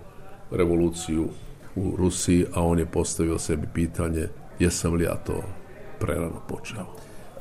revoluciju 0.50 1.28
u 1.76 1.96
Rusiji, 1.96 2.46
a 2.54 2.62
on 2.62 2.78
je 2.78 2.86
postavio 2.86 3.38
sebi 3.38 3.66
pitanje 3.74 4.28
jesam 4.58 4.94
li 4.94 5.04
ja 5.04 5.14
to 5.14 5.42
prerano 6.00 6.40
počeo. 6.48 6.86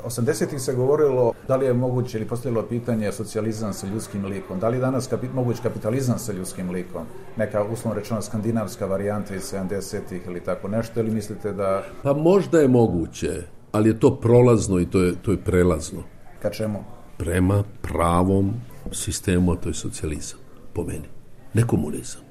80-ih 0.05 0.61
se 0.61 0.73
govorilo 0.73 1.33
da 1.47 1.55
li 1.55 1.65
je 1.65 1.73
moguće 1.73 2.17
ili 2.17 2.27
postavilo 2.27 2.63
pitanje 2.63 3.11
socijalizam 3.11 3.73
sa 3.73 3.87
ljudskim 3.87 4.25
likom. 4.25 4.59
Da 4.59 4.69
li 4.69 4.77
je 4.77 4.81
danas 4.81 5.07
kapi, 5.07 5.27
moguć 5.33 5.59
kapitalizam 5.63 6.19
sa 6.19 6.33
ljudskim 6.33 6.69
likom? 6.69 7.05
Neka 7.37 7.63
uslovno 7.63 7.99
rečeno 7.99 8.21
skandinavska 8.21 8.85
varijanta 8.85 9.35
iz 9.35 9.53
70-ih 9.53 10.21
ili 10.27 10.39
tako 10.39 10.67
nešto 10.67 10.99
ili 10.99 11.11
mislite 11.11 11.53
da... 11.53 11.83
Pa 12.03 12.13
možda 12.13 12.59
je 12.59 12.67
moguće, 12.67 13.41
ali 13.71 13.89
je 13.89 13.99
to 13.99 14.15
prolazno 14.15 14.79
i 14.79 14.85
to 14.85 15.01
je, 15.01 15.13
to 15.21 15.31
je 15.31 15.37
prelazno. 15.37 16.03
Ka 16.41 16.49
čemu? 16.49 16.79
Prema 17.17 17.63
pravom 17.81 18.53
sistemu, 18.91 19.51
a 19.51 19.55
to 19.55 19.69
je 19.69 19.73
socijalizam, 19.73 20.39
po 20.73 20.83
meni. 20.83 21.07
Ne 21.53 21.67
komunizam. 21.67 22.21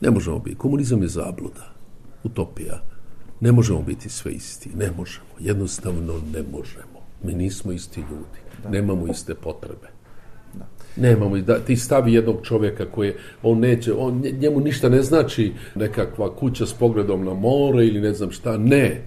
Ne 0.00 0.10
možemo 0.10 0.38
biti. 0.38 0.56
Komunizam 0.56 1.02
je 1.02 1.08
zabluda, 1.08 1.74
utopija. 2.24 2.82
Ne 3.40 3.52
možemo 3.52 3.82
biti 3.82 4.08
sve 4.08 4.32
isti, 4.32 4.70
ne 4.76 4.90
možemo. 4.96 5.26
Jednostavno 5.38 6.20
ne 6.32 6.42
možemo. 6.52 6.98
Mi 7.22 7.34
nismo 7.34 7.72
isti 7.72 8.00
ljudi. 8.00 8.70
Nemamo 8.70 9.06
iste 9.06 9.34
potrebe. 9.34 9.88
Da. 10.54 10.66
Nemamo, 10.96 11.38
da, 11.38 11.58
ti 11.58 11.76
stavi 11.76 12.12
jednog 12.12 12.36
čovjeka 12.42 12.90
koji, 12.90 13.12
on 13.42 13.58
neće, 13.58 13.92
on, 13.92 14.22
njemu 14.40 14.60
ništa 14.60 14.88
ne 14.88 15.02
znači 15.02 15.52
nekakva 15.74 16.36
kuća 16.36 16.66
s 16.66 16.72
pogledom 16.72 17.24
na 17.24 17.34
more 17.34 17.86
ili 17.86 18.00
ne 18.00 18.12
znam 18.12 18.30
šta, 18.30 18.56
ne. 18.56 19.02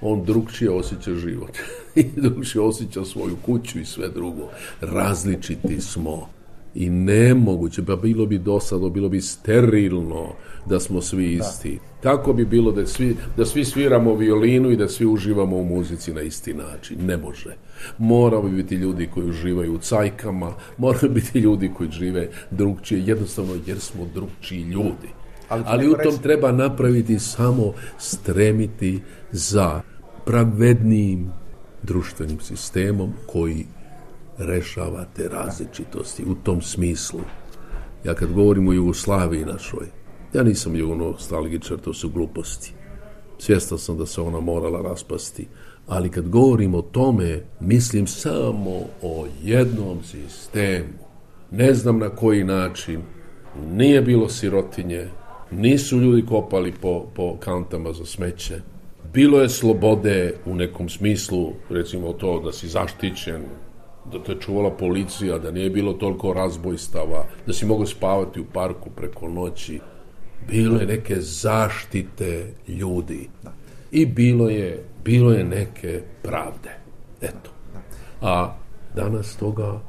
On 0.00 0.24
drugčije 0.24 0.70
osjeća 0.70 1.14
život. 1.14 1.58
I 1.94 2.04
drugčije 2.16 2.62
osjeća 2.62 3.04
svoju 3.04 3.36
kuću 3.46 3.78
i 3.80 3.84
sve 3.84 4.08
drugo. 4.08 4.48
Različiti 4.80 5.80
smo 5.80 6.28
i 6.74 6.90
nemoguće, 6.90 7.84
pa 7.84 7.96
bilo 7.96 8.26
bi 8.26 8.38
dosadno, 8.38 8.90
bilo 8.90 9.08
bi 9.08 9.20
sterilno 9.20 10.28
da 10.66 10.80
smo 10.80 11.00
svi 11.00 11.32
isti. 11.32 11.78
Kako 12.02 12.32
bi 12.32 12.44
bilo 12.44 12.72
da 12.72 12.86
svi, 12.86 13.16
da 13.36 13.44
svi 13.44 13.64
sviramo 13.64 14.14
violinu 14.14 14.70
i 14.70 14.76
da 14.76 14.88
svi 14.88 15.06
uživamo 15.06 15.56
u 15.56 15.64
muzici 15.64 16.14
na 16.14 16.20
isti 16.22 16.54
način? 16.54 17.06
Ne 17.06 17.16
može. 17.16 17.56
Moraju 17.98 18.48
biti 18.48 18.74
ljudi 18.74 19.08
koji 19.14 19.28
uživaju 19.28 19.74
u 19.74 19.78
cajkama, 19.78 20.52
moraju 20.78 21.10
biti 21.10 21.38
ljudi 21.38 21.70
koji 21.76 21.90
žive 21.90 22.28
drugčije, 22.50 23.02
jednostavno 23.06 23.54
jer 23.66 23.80
smo 23.80 24.06
drugčiji 24.14 24.62
ljudi. 24.62 25.17
Ali, 25.48 25.62
Ali 25.66 25.88
u 25.88 25.94
tom 26.02 26.18
treba 26.22 26.52
napraviti 26.52 27.18
samo 27.18 27.72
stremiti 27.98 29.00
za 29.32 29.80
pravednijim 30.24 31.30
društvenim 31.82 32.40
sistemom 32.40 33.12
koji 33.26 33.66
rešava 34.38 35.04
te 35.16 35.28
različitosti 35.28 36.24
u 36.24 36.34
tom 36.34 36.62
smislu. 36.62 37.20
Ja 38.04 38.14
kad 38.14 38.32
govorim 38.32 38.68
o 38.68 38.72
Jugoslaviji 38.72 39.44
našoj, 39.44 39.86
ja 40.34 40.42
nisam 40.42 40.76
jugonostalgičar, 40.76 41.78
to 41.78 41.94
su 41.94 42.10
gluposti. 42.10 42.74
Svjestan 43.38 43.78
sam 43.78 43.98
da 43.98 44.06
se 44.06 44.20
ona 44.20 44.40
morala 44.40 44.82
raspasti, 44.82 45.48
ali 45.86 46.08
kad 46.08 46.28
govorim 46.28 46.74
o 46.74 46.82
tome, 46.82 47.42
mislim 47.60 48.06
samo 48.06 48.80
o 49.02 49.26
jednom 49.42 50.04
sistemu. 50.04 51.08
Ne 51.50 51.74
znam 51.74 51.98
na 51.98 52.08
koji 52.08 52.44
način, 52.44 53.02
nije 53.70 54.02
bilo 54.02 54.28
sirotinje, 54.28 55.08
nisu 55.50 56.00
ljudi 56.00 56.26
kopali 56.26 56.72
po, 56.72 57.06
po 57.14 57.36
kantama 57.40 57.92
za 57.92 58.04
smeće, 58.04 58.60
bilo 59.12 59.40
je 59.42 59.48
slobode 59.48 60.34
u 60.46 60.54
nekom 60.54 60.88
smislu, 60.88 61.52
recimo 61.70 62.12
to 62.12 62.40
da 62.40 62.52
si 62.52 62.68
zaštićen, 62.68 63.42
da 64.12 64.22
te 64.22 64.34
čuvala 64.40 64.70
policija, 64.70 65.38
da 65.38 65.50
nije 65.50 65.70
bilo 65.70 65.92
toliko 65.92 66.32
razbojstava, 66.32 67.24
da 67.46 67.52
si 67.52 67.66
mogao 67.66 67.86
spavati 67.86 68.40
u 68.40 68.44
parku 68.44 68.90
preko 68.90 69.28
noći. 69.28 69.80
Bilo 70.48 70.80
je 70.80 70.86
neke 70.86 71.20
zaštite 71.20 72.52
ljudi. 72.68 73.28
I 73.90 74.06
bilo 74.06 74.48
je, 74.48 74.84
bilo 75.04 75.32
je 75.32 75.44
neke 75.44 76.02
pravde. 76.22 76.70
Eto. 77.22 77.50
A 78.20 78.56
danas 78.94 79.36
toga 79.36 79.80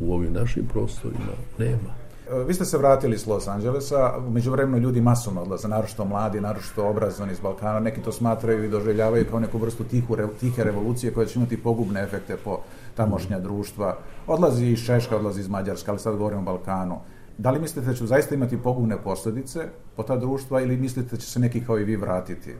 u 0.00 0.14
ovim 0.14 0.32
našim 0.32 0.66
prostorima 0.66 1.32
nema. 1.58 2.05
E, 2.30 2.44
vi 2.44 2.54
ste 2.54 2.64
se 2.64 2.78
vratili 2.78 3.14
iz 3.14 3.26
Los 3.26 3.48
Angelesa, 3.48 4.12
međuvremeno 4.30 4.78
ljudi 4.78 5.00
masovno 5.00 5.42
odlaze, 5.42 5.68
naročito 5.68 6.04
mladi, 6.04 6.40
naročito 6.40 6.88
obrazovani 6.88 7.32
iz 7.32 7.40
Balkana, 7.40 7.80
neki 7.80 8.02
to 8.02 8.12
smatraju 8.12 8.64
i 8.64 8.68
doživljavaju 8.68 9.26
kao 9.30 9.40
neku 9.40 9.58
vrstu 9.58 9.84
tihu, 9.84 10.16
tihe 10.40 10.64
revolucije 10.64 11.12
koja 11.12 11.26
će 11.26 11.38
imati 11.38 11.62
pogubne 11.62 12.02
efekte 12.02 12.36
po 12.44 12.58
tamošnja 12.94 13.40
društva. 13.40 13.98
Odlazi 14.26 14.66
iz 14.66 14.86
Češka, 14.86 15.16
odlazi 15.16 15.40
iz 15.40 15.48
Mađarska, 15.48 15.90
ali 15.90 16.00
sad 16.00 16.16
govorimo 16.16 16.40
o 16.40 16.44
Balkanu. 16.44 16.98
Da 17.38 17.50
li 17.50 17.60
mislite 17.60 17.88
da 17.88 17.94
će 17.94 18.06
zaista 18.06 18.34
imati 18.34 18.58
pogubne 18.62 19.02
posljedice 19.02 19.68
po 19.96 20.02
ta 20.02 20.16
društva 20.16 20.60
ili 20.60 20.76
mislite 20.76 21.10
da 21.10 21.16
će 21.16 21.26
se 21.26 21.40
neki 21.40 21.64
kao 21.64 21.78
i 21.78 21.84
vi 21.84 21.96
vratiti 21.96 22.54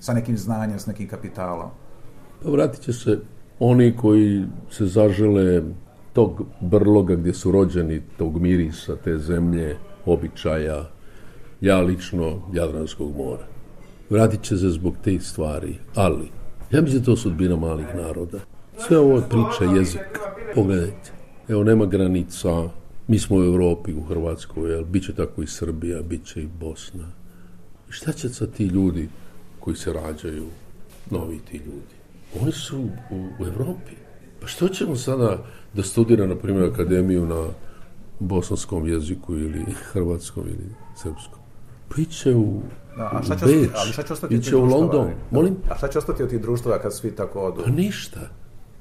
sa 0.00 0.12
nekim 0.12 0.36
znanjem, 0.36 0.78
s 0.78 0.86
nekim 0.86 1.08
kapitalom? 1.08 1.70
Pa 2.42 2.50
vratit 2.50 2.80
će 2.80 2.92
se 2.92 3.18
oni 3.58 3.96
koji 3.96 4.44
se 4.70 4.86
zažele 4.86 5.62
tog 6.12 6.42
brloga 6.60 7.14
gdje 7.14 7.34
su 7.34 7.52
rođeni, 7.52 8.02
tog 8.18 8.40
mirisa, 8.40 8.96
te 8.96 9.18
zemlje, 9.18 9.76
običaja, 10.06 10.90
ja 11.60 11.80
lično 11.80 12.42
Jadranskog 12.52 13.16
mora. 13.16 13.46
Vratit 14.10 14.42
će 14.42 14.56
se 14.56 14.70
zbog 14.70 14.94
tih 15.04 15.22
stvari, 15.22 15.74
ali 15.94 16.28
ja 16.70 16.80
mislim 16.80 17.04
to 17.04 17.16
sudbina 17.16 17.56
malih 17.56 17.86
naroda. 17.94 18.38
Sve 18.78 18.98
ovo 18.98 19.16
je 19.16 19.28
priča 19.28 19.74
jezik. 19.76 20.18
Pogledajte, 20.54 21.12
evo 21.48 21.64
nema 21.64 21.86
granica, 21.86 22.68
mi 23.08 23.18
smo 23.18 23.36
u 23.36 23.44
Europi, 23.44 23.94
u 23.94 24.02
Hrvatskoj, 24.02 24.72
jel, 24.72 24.84
bit 24.84 25.04
će 25.04 25.14
tako 25.14 25.42
i 25.42 25.46
Srbija, 25.46 26.02
bit 26.02 26.24
će 26.24 26.42
i 26.42 26.48
Bosna. 26.60 27.08
Šta 27.88 28.12
će 28.12 28.28
sa 28.28 28.46
ti 28.46 28.64
ljudi 28.64 29.08
koji 29.60 29.76
se 29.76 29.92
rađaju, 29.92 30.46
novi 31.10 31.38
ti 31.50 31.56
ljudi? 31.56 31.96
Oni 32.40 32.52
su 32.52 32.78
u, 33.10 33.16
u 33.40 33.46
Europi. 33.46 34.01
Pa 34.42 34.48
što 34.48 34.68
ćemo 34.68 34.96
sada 34.96 35.38
da 35.74 35.82
studira, 35.82 36.26
na 36.26 36.36
primjer, 36.36 36.70
akademiju 36.72 37.26
na 37.26 37.46
bosanskom 38.20 38.86
jeziku 38.86 39.34
ili 39.34 39.64
hrvatskom 39.92 40.44
ili 40.46 40.74
srpskom? 40.96 41.38
Pa 41.88 42.00
iće 42.00 42.34
u, 42.34 42.60
da, 42.96 43.10
a 43.12 43.22
šta 43.22 43.36
će 43.36 43.44
Beč, 43.44 43.56
ostati, 43.56 43.72
ali 43.76 43.92
šta 43.92 44.02
će 44.02 44.12
ostati 44.12 44.34
iće 44.34 44.56
u 44.56 44.64
London. 44.64 45.10
Molim? 45.30 45.56
A 45.70 45.76
šta 45.76 45.88
će 45.88 45.98
ostati 45.98 46.22
od 46.22 46.30
tih 46.30 46.40
društva 46.40 46.78
kad 46.78 46.94
svi 46.94 47.10
tako 47.10 47.40
odu? 47.40 47.62
Pa 47.64 47.70
ništa. 47.70 48.20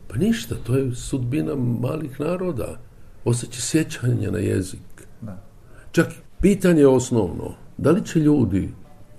Pa 0.08 0.17
ništa, 0.17 0.56
to 0.63 0.76
je 0.76 0.95
sudbina 0.95 1.56
malih 1.56 2.19
naroda. 2.19 2.80
Ostaće 3.26 3.62
sjećanje 3.62 4.32
na 4.32 4.39
jezik. 4.39 5.08
Da. 5.21 5.43
Čak 5.91 6.08
pitanje 6.41 6.80
je 6.80 6.88
osnovno. 6.88 7.54
Da 7.78 7.91
li 7.91 8.06
će 8.06 8.19
ljudi 8.19 8.69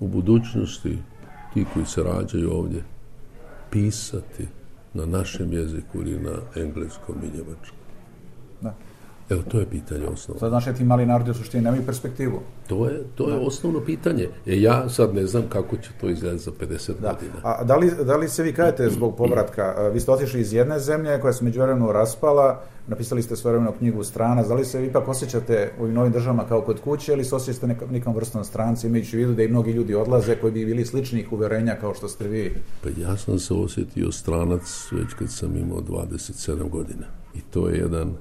u 0.00 0.08
budućnosti, 0.08 0.98
ti 1.54 1.64
koji 1.74 1.86
se 1.86 2.02
rađaju 2.02 2.52
ovdje, 2.52 2.84
pisati 3.70 4.48
na 4.94 5.06
našem 5.06 5.52
jeziku 5.52 5.98
ili 5.98 6.20
na 6.20 6.62
engleskom 6.62 7.16
i 7.22 7.36
njemačkom? 7.36 7.78
Da. 8.60 8.74
Evo, 9.30 9.42
to 9.48 9.60
je 9.60 9.66
pitanje 9.66 10.06
osnovno. 10.06 10.40
Sad, 10.40 10.50
znaš, 10.50 10.64
ti 10.76 10.84
mali 10.84 11.06
narodi 11.06 11.30
u 11.30 11.34
suštini 11.34 11.64
nemaju 11.64 11.86
perspektivu. 11.86 12.40
To 12.68 12.88
je, 12.88 13.02
to 13.14 13.30
je 13.30 13.38
osnovno 13.38 13.80
pitanje. 13.80 14.28
E, 14.46 14.60
ja 14.60 14.88
sad 14.88 15.14
ne 15.14 15.26
znam 15.26 15.42
kako 15.48 15.76
će 15.76 15.90
to 16.00 16.08
izgledati 16.08 16.42
za 16.42 16.50
50 16.50 16.92
da. 17.00 17.12
godina. 17.12 17.34
A 17.42 17.64
da 17.64 17.76
li, 17.76 17.90
da 18.04 18.16
li 18.16 18.28
se 18.28 18.42
vi 18.42 18.52
kajete 18.52 18.90
zbog 18.90 19.16
povratka? 19.16 19.88
Vi 19.92 20.00
ste 20.00 20.10
otišli 20.10 20.40
iz 20.40 20.52
jedne 20.52 20.78
zemlje 20.78 21.20
koja 21.20 21.32
se 21.32 21.44
međuvremeno 21.44 21.92
raspala, 21.92 22.60
napisali 22.86 23.22
ste 23.22 23.36
svojevremeno 23.36 23.72
knjigu 23.78 24.04
strana, 24.04 24.42
da 24.42 24.54
li 24.54 24.64
se 24.64 24.86
ipak 24.86 25.08
osjećate 25.08 25.72
u 25.78 25.82
ovim 25.82 25.94
novim 25.94 26.12
državama 26.12 26.44
kao 26.48 26.60
kod 26.62 26.80
kuće 26.80 27.12
ili 27.12 27.24
se 27.24 27.34
osjećate 27.34 27.66
nekom, 27.66 27.90
nekom 27.90 28.14
vrstom 28.14 28.44
stranci, 28.44 28.86
imajući 28.86 29.16
u 29.16 29.20
vidu 29.20 29.34
da 29.34 29.42
i 29.42 29.48
mnogi 29.48 29.72
ljudi 29.72 29.94
odlaze 29.94 30.36
koji 30.36 30.52
bi 30.52 30.66
bili 30.66 30.86
sličnih 30.86 31.32
uverenja 31.32 31.76
kao 31.80 31.94
što 31.94 32.08
ste 32.08 32.28
vi? 32.28 32.54
Pa 32.82 32.88
ja 33.00 33.16
sam 33.16 33.38
se 33.38 33.54
osjetio 33.54 34.12
stranac 34.12 34.88
već 34.92 35.14
kad 35.18 35.30
sam 35.30 35.56
imao 35.56 35.80
27 35.80 36.68
godina. 36.70 37.06
I 37.34 37.40
to 37.40 37.68
je 37.68 37.78
jedan 37.78 38.14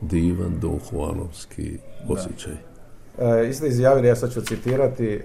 divan 0.00 0.60
Don 0.60 0.78
Juanovski 0.92 1.78
osjećaj. 2.08 2.54
E, 3.18 3.48
isto 3.48 3.66
izjavili, 3.66 4.08
ja 4.08 4.16
sad 4.16 4.32
ću 4.32 4.40
citirati, 4.40 5.06
e, 5.06 5.20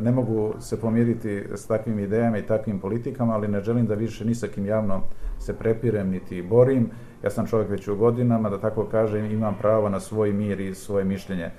ne 0.00 0.10
mogu 0.10 0.54
se 0.60 0.80
pomiriti 0.80 1.44
s 1.54 1.66
takvim 1.66 1.98
idejama 1.98 2.38
i 2.38 2.46
takvim 2.46 2.80
politikama, 2.80 3.34
ali 3.34 3.48
ne 3.48 3.60
želim 3.60 3.86
da 3.86 3.94
više 3.94 4.24
ni 4.24 4.34
sa 4.34 4.46
kim 4.46 4.66
javno 4.66 5.02
se 5.38 5.54
prepirem 5.54 6.10
niti 6.10 6.42
borim. 6.42 6.90
Ja 7.24 7.30
sam 7.30 7.46
čovjek 7.46 7.70
već 7.70 7.88
u 7.88 7.96
godinama, 7.96 8.50
da 8.50 8.60
tako 8.60 8.84
kažem, 8.84 9.24
imam 9.24 9.56
pravo 9.60 9.88
na 9.88 10.00
svoj 10.00 10.32
mir 10.32 10.60
i 10.60 10.74
svoje 10.74 11.04
mišljenje. 11.04 11.50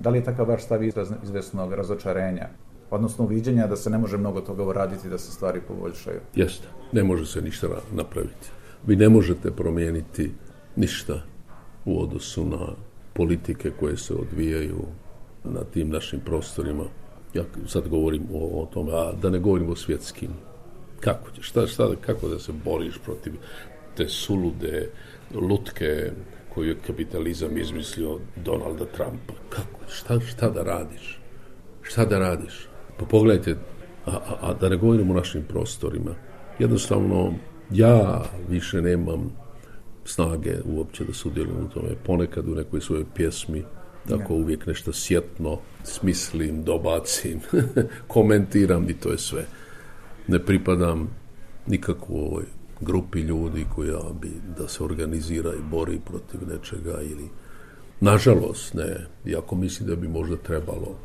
Da 0.00 0.10
li 0.10 0.18
je 0.18 0.24
takav 0.24 0.48
vaš 0.48 0.64
stav 0.64 0.82
izvesnog 1.22 1.72
razočarenja? 1.72 2.48
Odnosno 2.90 3.24
uviđenja 3.24 3.66
da 3.66 3.76
se 3.76 3.90
ne 3.90 3.98
može 3.98 4.18
mnogo 4.18 4.40
toga 4.40 4.64
uraditi 4.64 5.08
da 5.08 5.18
se 5.18 5.32
stvari 5.32 5.60
poboljšaju? 5.68 6.20
Jeste, 6.34 6.68
ne 6.92 7.04
može 7.04 7.26
se 7.26 7.42
ništa 7.42 7.66
napraviti. 7.92 8.50
Vi 8.86 8.96
ne 8.96 9.08
možete 9.08 9.50
promijeniti 9.50 10.32
ništa 10.76 11.22
u 11.90 12.02
odnosu 12.02 12.44
na 12.44 12.66
politike 13.12 13.70
koje 13.80 13.96
se 13.96 14.14
odvijaju 14.14 14.84
na 15.44 15.64
tim 15.64 15.90
našim 15.90 16.20
prostorima. 16.20 16.84
Ja 17.34 17.44
sad 17.66 17.88
govorim 17.88 18.22
o, 18.32 18.62
o 18.62 18.66
tome, 18.66 18.92
a 18.92 19.12
da 19.22 19.30
ne 19.30 19.38
govorim 19.38 19.70
o 19.70 19.76
svjetskim. 19.76 20.30
Kako 21.00 21.30
ćeš, 21.30 21.48
šta, 21.48 21.66
šta, 21.66 21.88
kako 22.00 22.28
da 22.28 22.38
se 22.38 22.52
boriš 22.64 22.98
protiv 23.04 23.32
te 23.96 24.08
sulude 24.08 24.90
lutke 25.34 26.10
koju 26.54 26.68
je 26.68 26.76
kapitalizam 26.86 27.58
izmislio 27.58 28.18
Donalda 28.44 28.84
Trumpa. 28.84 29.32
Kako, 29.48 29.80
šta, 29.88 30.20
šta 30.20 30.50
da 30.50 30.62
radiš? 30.62 31.20
Šta 31.82 32.04
da 32.04 32.18
radiš? 32.18 32.68
Pa 32.98 33.04
pogledajte, 33.04 33.56
a, 34.06 34.10
a, 34.10 34.36
a 34.40 34.54
da 34.54 34.68
ne 34.68 34.76
govorim 34.76 35.10
o 35.10 35.14
našim 35.14 35.44
prostorima. 35.48 36.14
Jednostavno, 36.58 37.34
ja 37.70 38.22
više 38.48 38.82
nemam 38.82 39.30
snage 40.04 40.56
uopće 40.64 41.04
da 41.04 41.12
sudjelujem 41.12 41.64
u 41.64 41.68
tome. 41.68 41.88
Ponekad 42.06 42.48
u 42.48 42.54
nekoj 42.54 42.80
svojoj 42.80 43.04
pjesmi 43.14 43.64
tako 44.08 44.34
uvijek 44.34 44.66
nešto 44.66 44.92
sjetno 44.92 45.58
smislim, 45.84 46.64
dobacim, 46.64 47.40
komentiram 48.14 48.90
i 48.90 48.94
to 48.94 49.10
je 49.10 49.18
sve. 49.18 49.46
Ne 50.28 50.38
pripadam 50.38 51.08
nikakvoj 51.66 52.44
grupi 52.80 53.20
ljudi 53.20 53.66
koja 53.74 54.00
bi 54.20 54.30
da 54.58 54.68
se 54.68 54.84
organizira 54.84 55.54
i 55.54 55.70
bori 55.70 56.00
protiv 56.06 56.40
nečega 56.48 57.02
ili 57.02 57.28
nažalost 58.00 58.74
ne, 58.74 59.06
iako 59.26 59.56
mislim 59.56 59.88
da 59.88 59.96
bi 59.96 60.08
možda 60.08 60.36
trebalo 60.36 60.98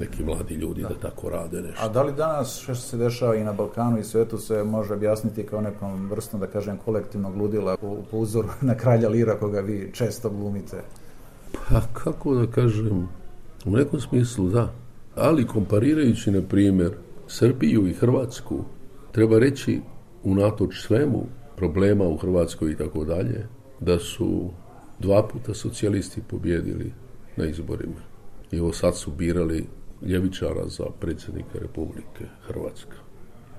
neki 0.00 0.24
mladi 0.24 0.54
ljudi 0.54 0.82
da, 0.82 0.94
tako 1.08 1.28
rade 1.28 1.62
nešto. 1.62 1.84
A 1.84 1.88
da 1.88 2.02
li 2.02 2.12
danas 2.12 2.60
što 2.62 2.74
se 2.74 2.96
dešava 2.96 3.36
i 3.36 3.44
na 3.44 3.52
Balkanu 3.52 3.98
i 3.98 4.04
svetu 4.04 4.38
se 4.38 4.64
može 4.64 4.94
objasniti 4.94 5.46
kao 5.46 5.60
nekom 5.60 6.10
vrstom, 6.10 6.40
da 6.40 6.46
kažem, 6.46 6.76
kolektivnog 6.84 7.36
ludila 7.36 7.76
po, 7.76 7.96
po 8.10 8.16
uzoru 8.16 8.48
na 8.68 8.74
kralja 8.74 9.08
Lira 9.08 9.38
koga 9.38 9.60
vi 9.60 9.90
često 9.92 10.30
glumite? 10.30 10.82
Pa 11.52 11.80
kako 11.92 12.34
da 12.34 12.46
kažem, 12.46 13.08
u 13.66 13.70
nekom 13.70 14.00
smislu 14.00 14.48
da. 14.48 14.72
Ali 15.16 15.46
komparirajući, 15.46 16.30
na 16.30 16.42
primjer, 16.42 16.92
Srbiju 17.26 17.86
i 17.88 17.92
Hrvatsku, 17.92 18.64
treba 19.12 19.38
reći 19.38 19.80
unatoč 20.24 20.80
svemu 20.80 21.26
problema 21.56 22.04
u 22.04 22.16
Hrvatskoj 22.16 22.72
i 22.72 22.76
tako 22.76 23.04
dalje, 23.04 23.46
da 23.80 23.98
su 23.98 24.50
dva 24.98 25.28
puta 25.28 25.54
socijalisti 25.54 26.20
pobjedili 26.30 26.92
na 27.36 27.46
izborima. 27.46 28.00
I 28.52 28.56
evo 28.56 28.72
sad 28.72 28.96
su 28.96 29.10
birali 29.10 29.66
ljevičara 30.02 30.68
za 30.68 30.84
predsjednika 31.00 31.58
Republike 31.58 32.24
Hrvatska. 32.46 32.96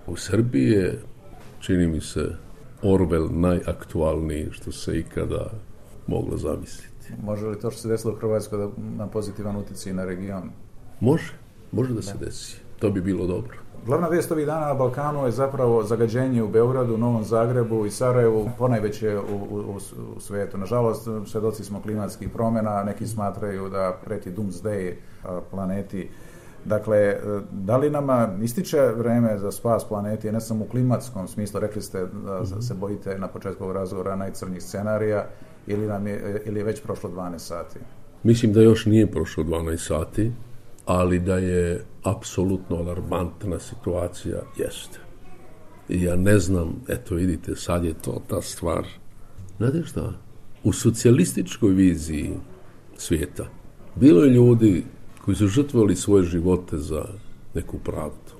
U 0.07 0.15
Srbiji 0.15 0.69
je, 0.69 1.01
čini 1.59 1.87
mi 1.87 2.01
se, 2.01 2.35
Orwell 2.83 3.29
najaktualniji 3.31 4.47
što 4.51 4.71
se 4.71 4.99
ikada 4.99 5.51
moglo 6.07 6.37
zamisliti. 6.37 7.13
Može 7.23 7.47
li 7.47 7.59
to 7.59 7.71
što 7.71 7.81
se 7.81 7.87
desilo 7.87 8.13
u 8.13 8.15
Hrvatskoj 8.15 8.57
da 8.57 8.69
na 8.97 9.07
pozitivan 9.07 9.55
utjecaj 9.55 9.93
na 9.93 10.05
region? 10.05 10.51
Može, 10.99 11.33
može 11.71 11.93
da 11.93 12.01
se 12.01 12.17
desi. 12.19 12.57
To 12.79 12.89
bi 12.89 13.01
bilo 13.01 13.27
dobro. 13.27 13.57
Glavna 13.85 14.07
vijest 14.07 14.31
ovih 14.31 14.45
dana 14.45 14.67
na 14.67 14.73
Balkanu 14.73 15.25
je 15.25 15.31
zapravo 15.31 15.83
zagađenje 15.83 16.43
u 16.43 16.47
Beogradu, 16.47 16.97
Novom 16.97 17.23
Zagrebu 17.23 17.85
i 17.85 17.91
Sarajevu, 17.91 18.49
ponajveće 18.57 19.17
u, 19.17 19.35
u, 19.55 19.77
u 20.15 20.19
svijetu. 20.19 20.57
Nažalost, 20.57 21.07
svjedoci 21.25 21.63
smo 21.63 21.81
klimatskih 21.81 22.29
promjena, 22.29 22.83
neki 22.83 23.07
smatraju 23.07 23.69
da 23.69 23.97
preti 24.05 24.31
doomsday 24.31 24.93
planeti. 25.51 26.09
Dakle, 26.65 27.17
da 27.51 27.77
li 27.77 27.89
nama 27.89 28.29
ističe 28.41 28.81
vreme 28.97 29.37
za 29.37 29.51
spas 29.51 29.85
planeti, 29.87 30.31
ne 30.31 30.41
samo 30.41 30.65
u 30.65 30.67
klimatskom 30.67 31.27
smislu, 31.27 31.59
rekli 31.59 31.81
ste 31.81 32.05
da 32.25 32.41
mhm. 32.41 32.59
se 32.61 32.73
bojite 32.73 33.19
na 33.19 33.27
početku 33.27 33.63
ovog 33.63 33.75
razgovora 33.75 34.15
najcrnjih 34.15 34.63
scenarija, 34.63 35.25
ili, 35.67 35.87
nam 35.87 36.07
je, 36.07 36.41
ili 36.45 36.59
je 36.59 36.63
već 36.63 36.81
prošlo 36.81 37.09
12 37.09 37.37
sati? 37.37 37.79
Mislim 38.23 38.53
da 38.53 38.61
još 38.61 38.85
nije 38.85 39.11
prošlo 39.11 39.43
12 39.43 39.77
sati, 39.77 40.31
ali 40.89 41.19
da 41.19 41.37
je 41.37 41.85
apsolutno 42.03 42.75
alarmantna 42.75 43.59
situacija, 43.59 44.41
jeste. 44.57 44.99
I 45.89 46.03
ja 46.03 46.15
ne 46.15 46.39
znam, 46.39 46.81
eto 46.87 47.15
vidite, 47.15 47.55
sad 47.55 47.85
je 47.85 47.93
to 47.93 48.21
ta 48.27 48.41
stvar. 48.41 48.87
Znate 49.57 49.83
šta? 49.85 50.13
U 50.63 50.73
socijalističkoj 50.73 51.73
viziji 51.73 52.33
svijeta 52.97 53.47
bilo 53.95 54.23
je 54.23 54.29
ljudi 54.29 54.83
koji 55.25 55.35
su 55.35 55.47
žrtvovali 55.47 55.95
svoje 55.95 56.23
živote 56.23 56.77
za 56.77 57.05
neku 57.53 57.77
pravdu. 57.77 58.33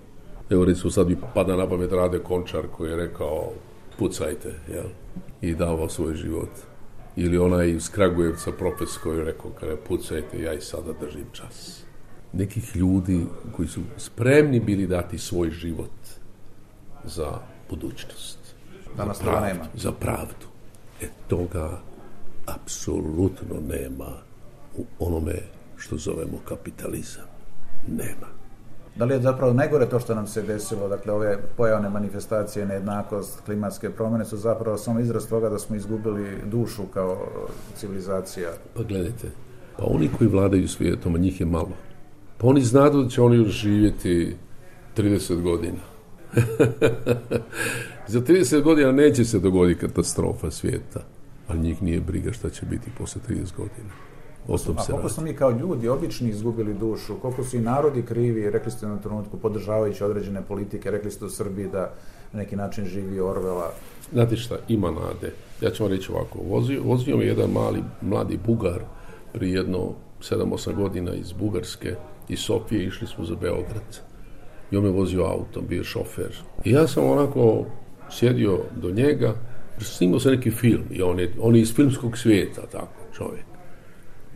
Evo 0.50 0.66
recimo 0.66 0.92
sad 0.92 1.10
mi 1.10 1.18
pada 1.34 1.56
na 1.56 1.70
pamet 1.70 1.92
Rade 1.92 2.20
Končar 2.20 2.68
koji 2.78 2.90
je 2.90 2.98
rekao 2.98 3.52
pucajte, 4.00 4.54
jel? 4.74 4.88
I 5.42 5.56
davao 5.56 5.90
svoj 5.90 6.16
život. 6.16 6.50
Ili 7.16 7.38
onaj 7.38 7.70
iz 7.70 7.90
Kragujevca 7.90 8.52
profesor 8.52 9.02
koji 9.04 9.18
je 9.18 9.26
rekao 9.26 9.52
kada 9.60 9.76
pucajte, 9.88 10.42
ja 10.42 10.54
i 10.54 10.62
sada 10.62 10.94
držim 11.02 11.26
čas 11.32 11.89
nekih 12.34 12.76
ljudi 12.76 13.26
koji 13.56 13.68
su 13.68 13.82
spremni 13.98 14.60
bili 14.60 14.88
dati 14.88 15.18
svoj 15.18 15.50
život 15.50 15.92
za 17.04 17.32
budućnost. 17.70 18.40
Danas 18.98 19.18
za 19.18 19.24
pravdu, 19.24 19.46
nema. 19.46 19.66
Za 19.76 19.92
pravdu. 19.92 20.46
E 21.02 21.08
toga 21.28 21.80
apsolutno 22.46 23.60
nema 23.70 24.10
u 24.78 24.86
onome 25.00 25.36
što 25.78 25.98
zovemo 25.98 26.38
kapitalizam. 26.48 27.26
Nema. 27.88 28.40
Da 28.96 29.06
li 29.06 29.14
je 29.14 29.22
zapravo 29.22 29.54
najgore 29.54 29.90
to 29.90 30.00
što 30.00 30.16
nam 30.16 30.28
se 30.28 30.42
desilo, 30.42 30.88
dakle 30.88 31.14
ove 31.14 31.38
pojavne 31.58 31.90
manifestacije, 31.90 32.66
nejednakost, 32.66 33.42
klimatske 33.46 33.90
promjene 33.90 34.26
su 34.26 34.38
zapravo 34.38 34.78
samo 34.78 35.00
izraz 35.00 35.28
toga 35.28 35.50
da 35.50 35.60
smo 35.60 35.76
izgubili 35.76 36.38
dušu 36.46 36.84
kao 36.94 37.28
civilizacija? 37.76 38.50
Pa 38.76 38.84
gledajte, 38.84 39.28
pa 39.78 39.84
oni 39.86 40.10
koji 40.18 40.30
vladaju 40.30 40.68
svijetom, 40.68 41.16
a 41.16 41.18
njih 41.18 41.40
je 41.40 41.46
malo, 41.46 41.72
pa 42.40 42.48
oni 42.48 42.62
znadu 42.62 43.04
da 43.04 43.10
će 43.10 43.22
oni 43.22 43.46
živjeti 43.46 44.36
30 44.98 45.42
godina. 45.42 45.82
Za 48.08 48.22
30 48.22 48.62
godina 48.62 48.92
neće 48.92 49.26
se 49.26 49.40
dogoditi 49.40 49.80
katastrofa 49.80 50.52
svijeta, 50.52 51.00
ali 51.48 51.60
njih 51.60 51.84
nije 51.84 52.00
briga 52.00 52.32
šta 52.32 52.50
će 52.50 52.66
biti 52.66 52.92
poslije 52.98 53.24
30 53.30 53.56
godina. 53.58 53.90
O 54.48 54.58
tom 54.58 54.76
A 54.78 54.86
koliko 54.86 55.10
smo 55.10 55.24
mi 55.24 55.34
kao 55.34 55.52
ljudi 55.52 55.88
obični 55.88 56.30
izgubili 56.30 56.74
dušu, 56.74 57.16
koliko 57.22 57.44
su 57.44 57.58
i 57.58 57.62
narodi 57.62 58.02
krivi, 58.02 58.50
rekli 58.50 58.72
ste 58.72 58.88
na 58.88 58.98
trenutku, 58.98 59.38
podržavajući 59.38 60.04
određene 60.04 60.42
politike, 60.42 60.92
rekli 60.92 61.12
ste 61.12 61.26
u 61.26 61.30
Srbiji 61.30 61.68
da 61.68 61.94
na 62.34 62.40
neki 62.40 62.56
način 62.56 62.86
živi 62.86 63.20
Orvela. 63.20 63.72
Znate 64.12 64.36
šta, 64.36 64.58
ima 64.68 64.92
nade. 64.92 65.34
Ja 65.62 65.72
ću 65.72 65.84
vam 65.84 65.92
reći 65.92 66.12
ovako, 66.12 66.40
vozio, 66.50 66.84
vozio 66.84 67.18
mi 67.18 67.26
jedan 67.26 67.50
mali, 67.50 67.84
mladi 68.02 68.40
Bugar 68.46 68.82
prije 69.34 69.54
jedno 69.54 69.94
7-8 70.20 70.76
godina 70.76 71.14
iz 71.14 71.32
Bugarske 71.32 71.96
iz 72.30 72.40
Sofije 72.40 72.86
išli 72.86 73.08
smo 73.08 73.26
za 73.26 73.36
Beograd. 73.36 74.00
I 74.72 74.78
on 74.78 74.84
me 74.84 74.90
vozio 74.90 75.24
autom, 75.24 75.68
bio 75.68 75.84
šofer. 75.84 76.36
I 76.66 76.72
ja 76.72 76.88
sam 76.88 77.10
onako 77.10 77.66
sjedio 78.12 78.60
do 78.82 78.92
njega, 78.92 79.36
snimao 79.80 80.20
se 80.20 80.32
neki 80.32 80.52
film 80.52 80.84
i 80.92 81.02
on 81.02 81.20
je, 81.20 81.34
on 81.42 81.56
je 81.56 81.62
iz 81.62 81.76
filmskog 81.76 82.18
svijeta, 82.18 82.62
tako, 82.72 83.02
čovjek. 83.14 83.46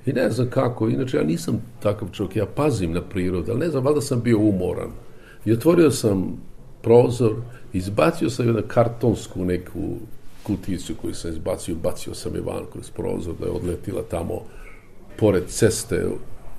I 0.06 0.14
ne 0.14 0.30
znam 0.30 0.50
kako, 0.50 0.90
inače 0.90 1.18
ja 1.18 1.24
nisam 1.24 1.62
takav 1.80 2.08
čovjek, 2.12 2.36
ja 2.36 2.46
pazim 2.46 2.92
na 2.92 3.02
prirodu, 3.02 3.52
ali 3.52 3.60
ne 3.60 3.70
znam, 3.70 3.84
valjda 3.84 4.02
sam 4.02 4.22
bio 4.22 4.40
umoran. 4.40 4.92
I 5.46 5.54
otvorio 5.54 5.92
sam 5.92 6.38
prozor, 6.82 7.36
izbacio 7.74 8.30
sam 8.30 8.46
jednu 8.46 8.62
kartonsku 8.68 9.46
neku 9.46 9.80
kuticu 10.44 10.96
koju 11.02 11.14
sam 11.14 11.32
izbacio, 11.32 11.76
bacio 11.76 12.14
sam 12.14 12.36
je 12.36 12.42
van 12.42 12.66
kroz 12.72 12.90
prozor 12.90 13.34
da 13.40 13.46
je 13.46 13.52
odletila 13.52 14.04
tamo 14.10 14.42
pored 15.18 15.44
ceste 15.48 16.06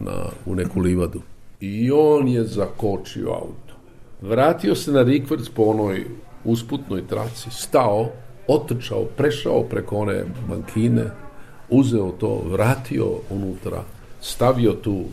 na, 0.00 0.24
u 0.46 0.54
neku 0.54 0.80
livadu. 0.80 1.22
I 1.60 1.90
on 1.90 2.28
je 2.28 2.44
zakočio 2.44 3.30
auto. 3.30 3.74
Vratio 4.22 4.74
se 4.74 4.92
na 4.92 5.02
rikvrc 5.02 5.48
po 5.48 5.62
onoj 5.62 6.06
usputnoj 6.44 7.06
traci, 7.06 7.50
stao, 7.50 8.10
otrčao, 8.48 9.04
prešao 9.04 9.62
preko 9.62 9.96
one 9.96 10.24
bankine, 10.48 11.04
uzeo 11.70 12.10
to, 12.10 12.42
vratio 12.50 13.06
unutra, 13.30 13.84
stavio 14.20 14.72
tu 14.72 15.04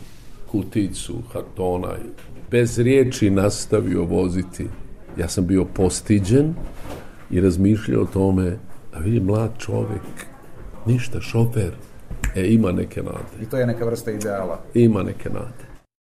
kuticu 0.52 1.13
kartona 1.34 1.89
i 1.98 2.10
bez 2.52 2.80
riječi 2.80 3.30
nastavio 3.30 4.04
voziti. 4.04 4.67
Ja 5.17 5.28
sam 5.28 5.48
bio 5.48 5.65
postiđen 5.65 6.54
i 7.32 7.41
razmišljao 7.41 8.02
o 8.02 8.06
tome, 8.13 8.58
a 8.94 9.00
vidi 9.00 9.20
mlad 9.20 9.52
čovjek, 9.58 10.26
ništa, 10.86 11.22
šofer, 11.22 11.72
E, 12.36 12.48
ima 12.48 12.72
neke 12.72 13.04
nade. 13.04 13.41
I 13.41 13.46
to 13.46 13.58
je 13.58 13.65
neka 13.67 13.86
vrsta 13.86 14.12
ideala. 14.12 14.60
Ima 14.74 15.04
neke 15.04 15.30
nade. 15.30 15.70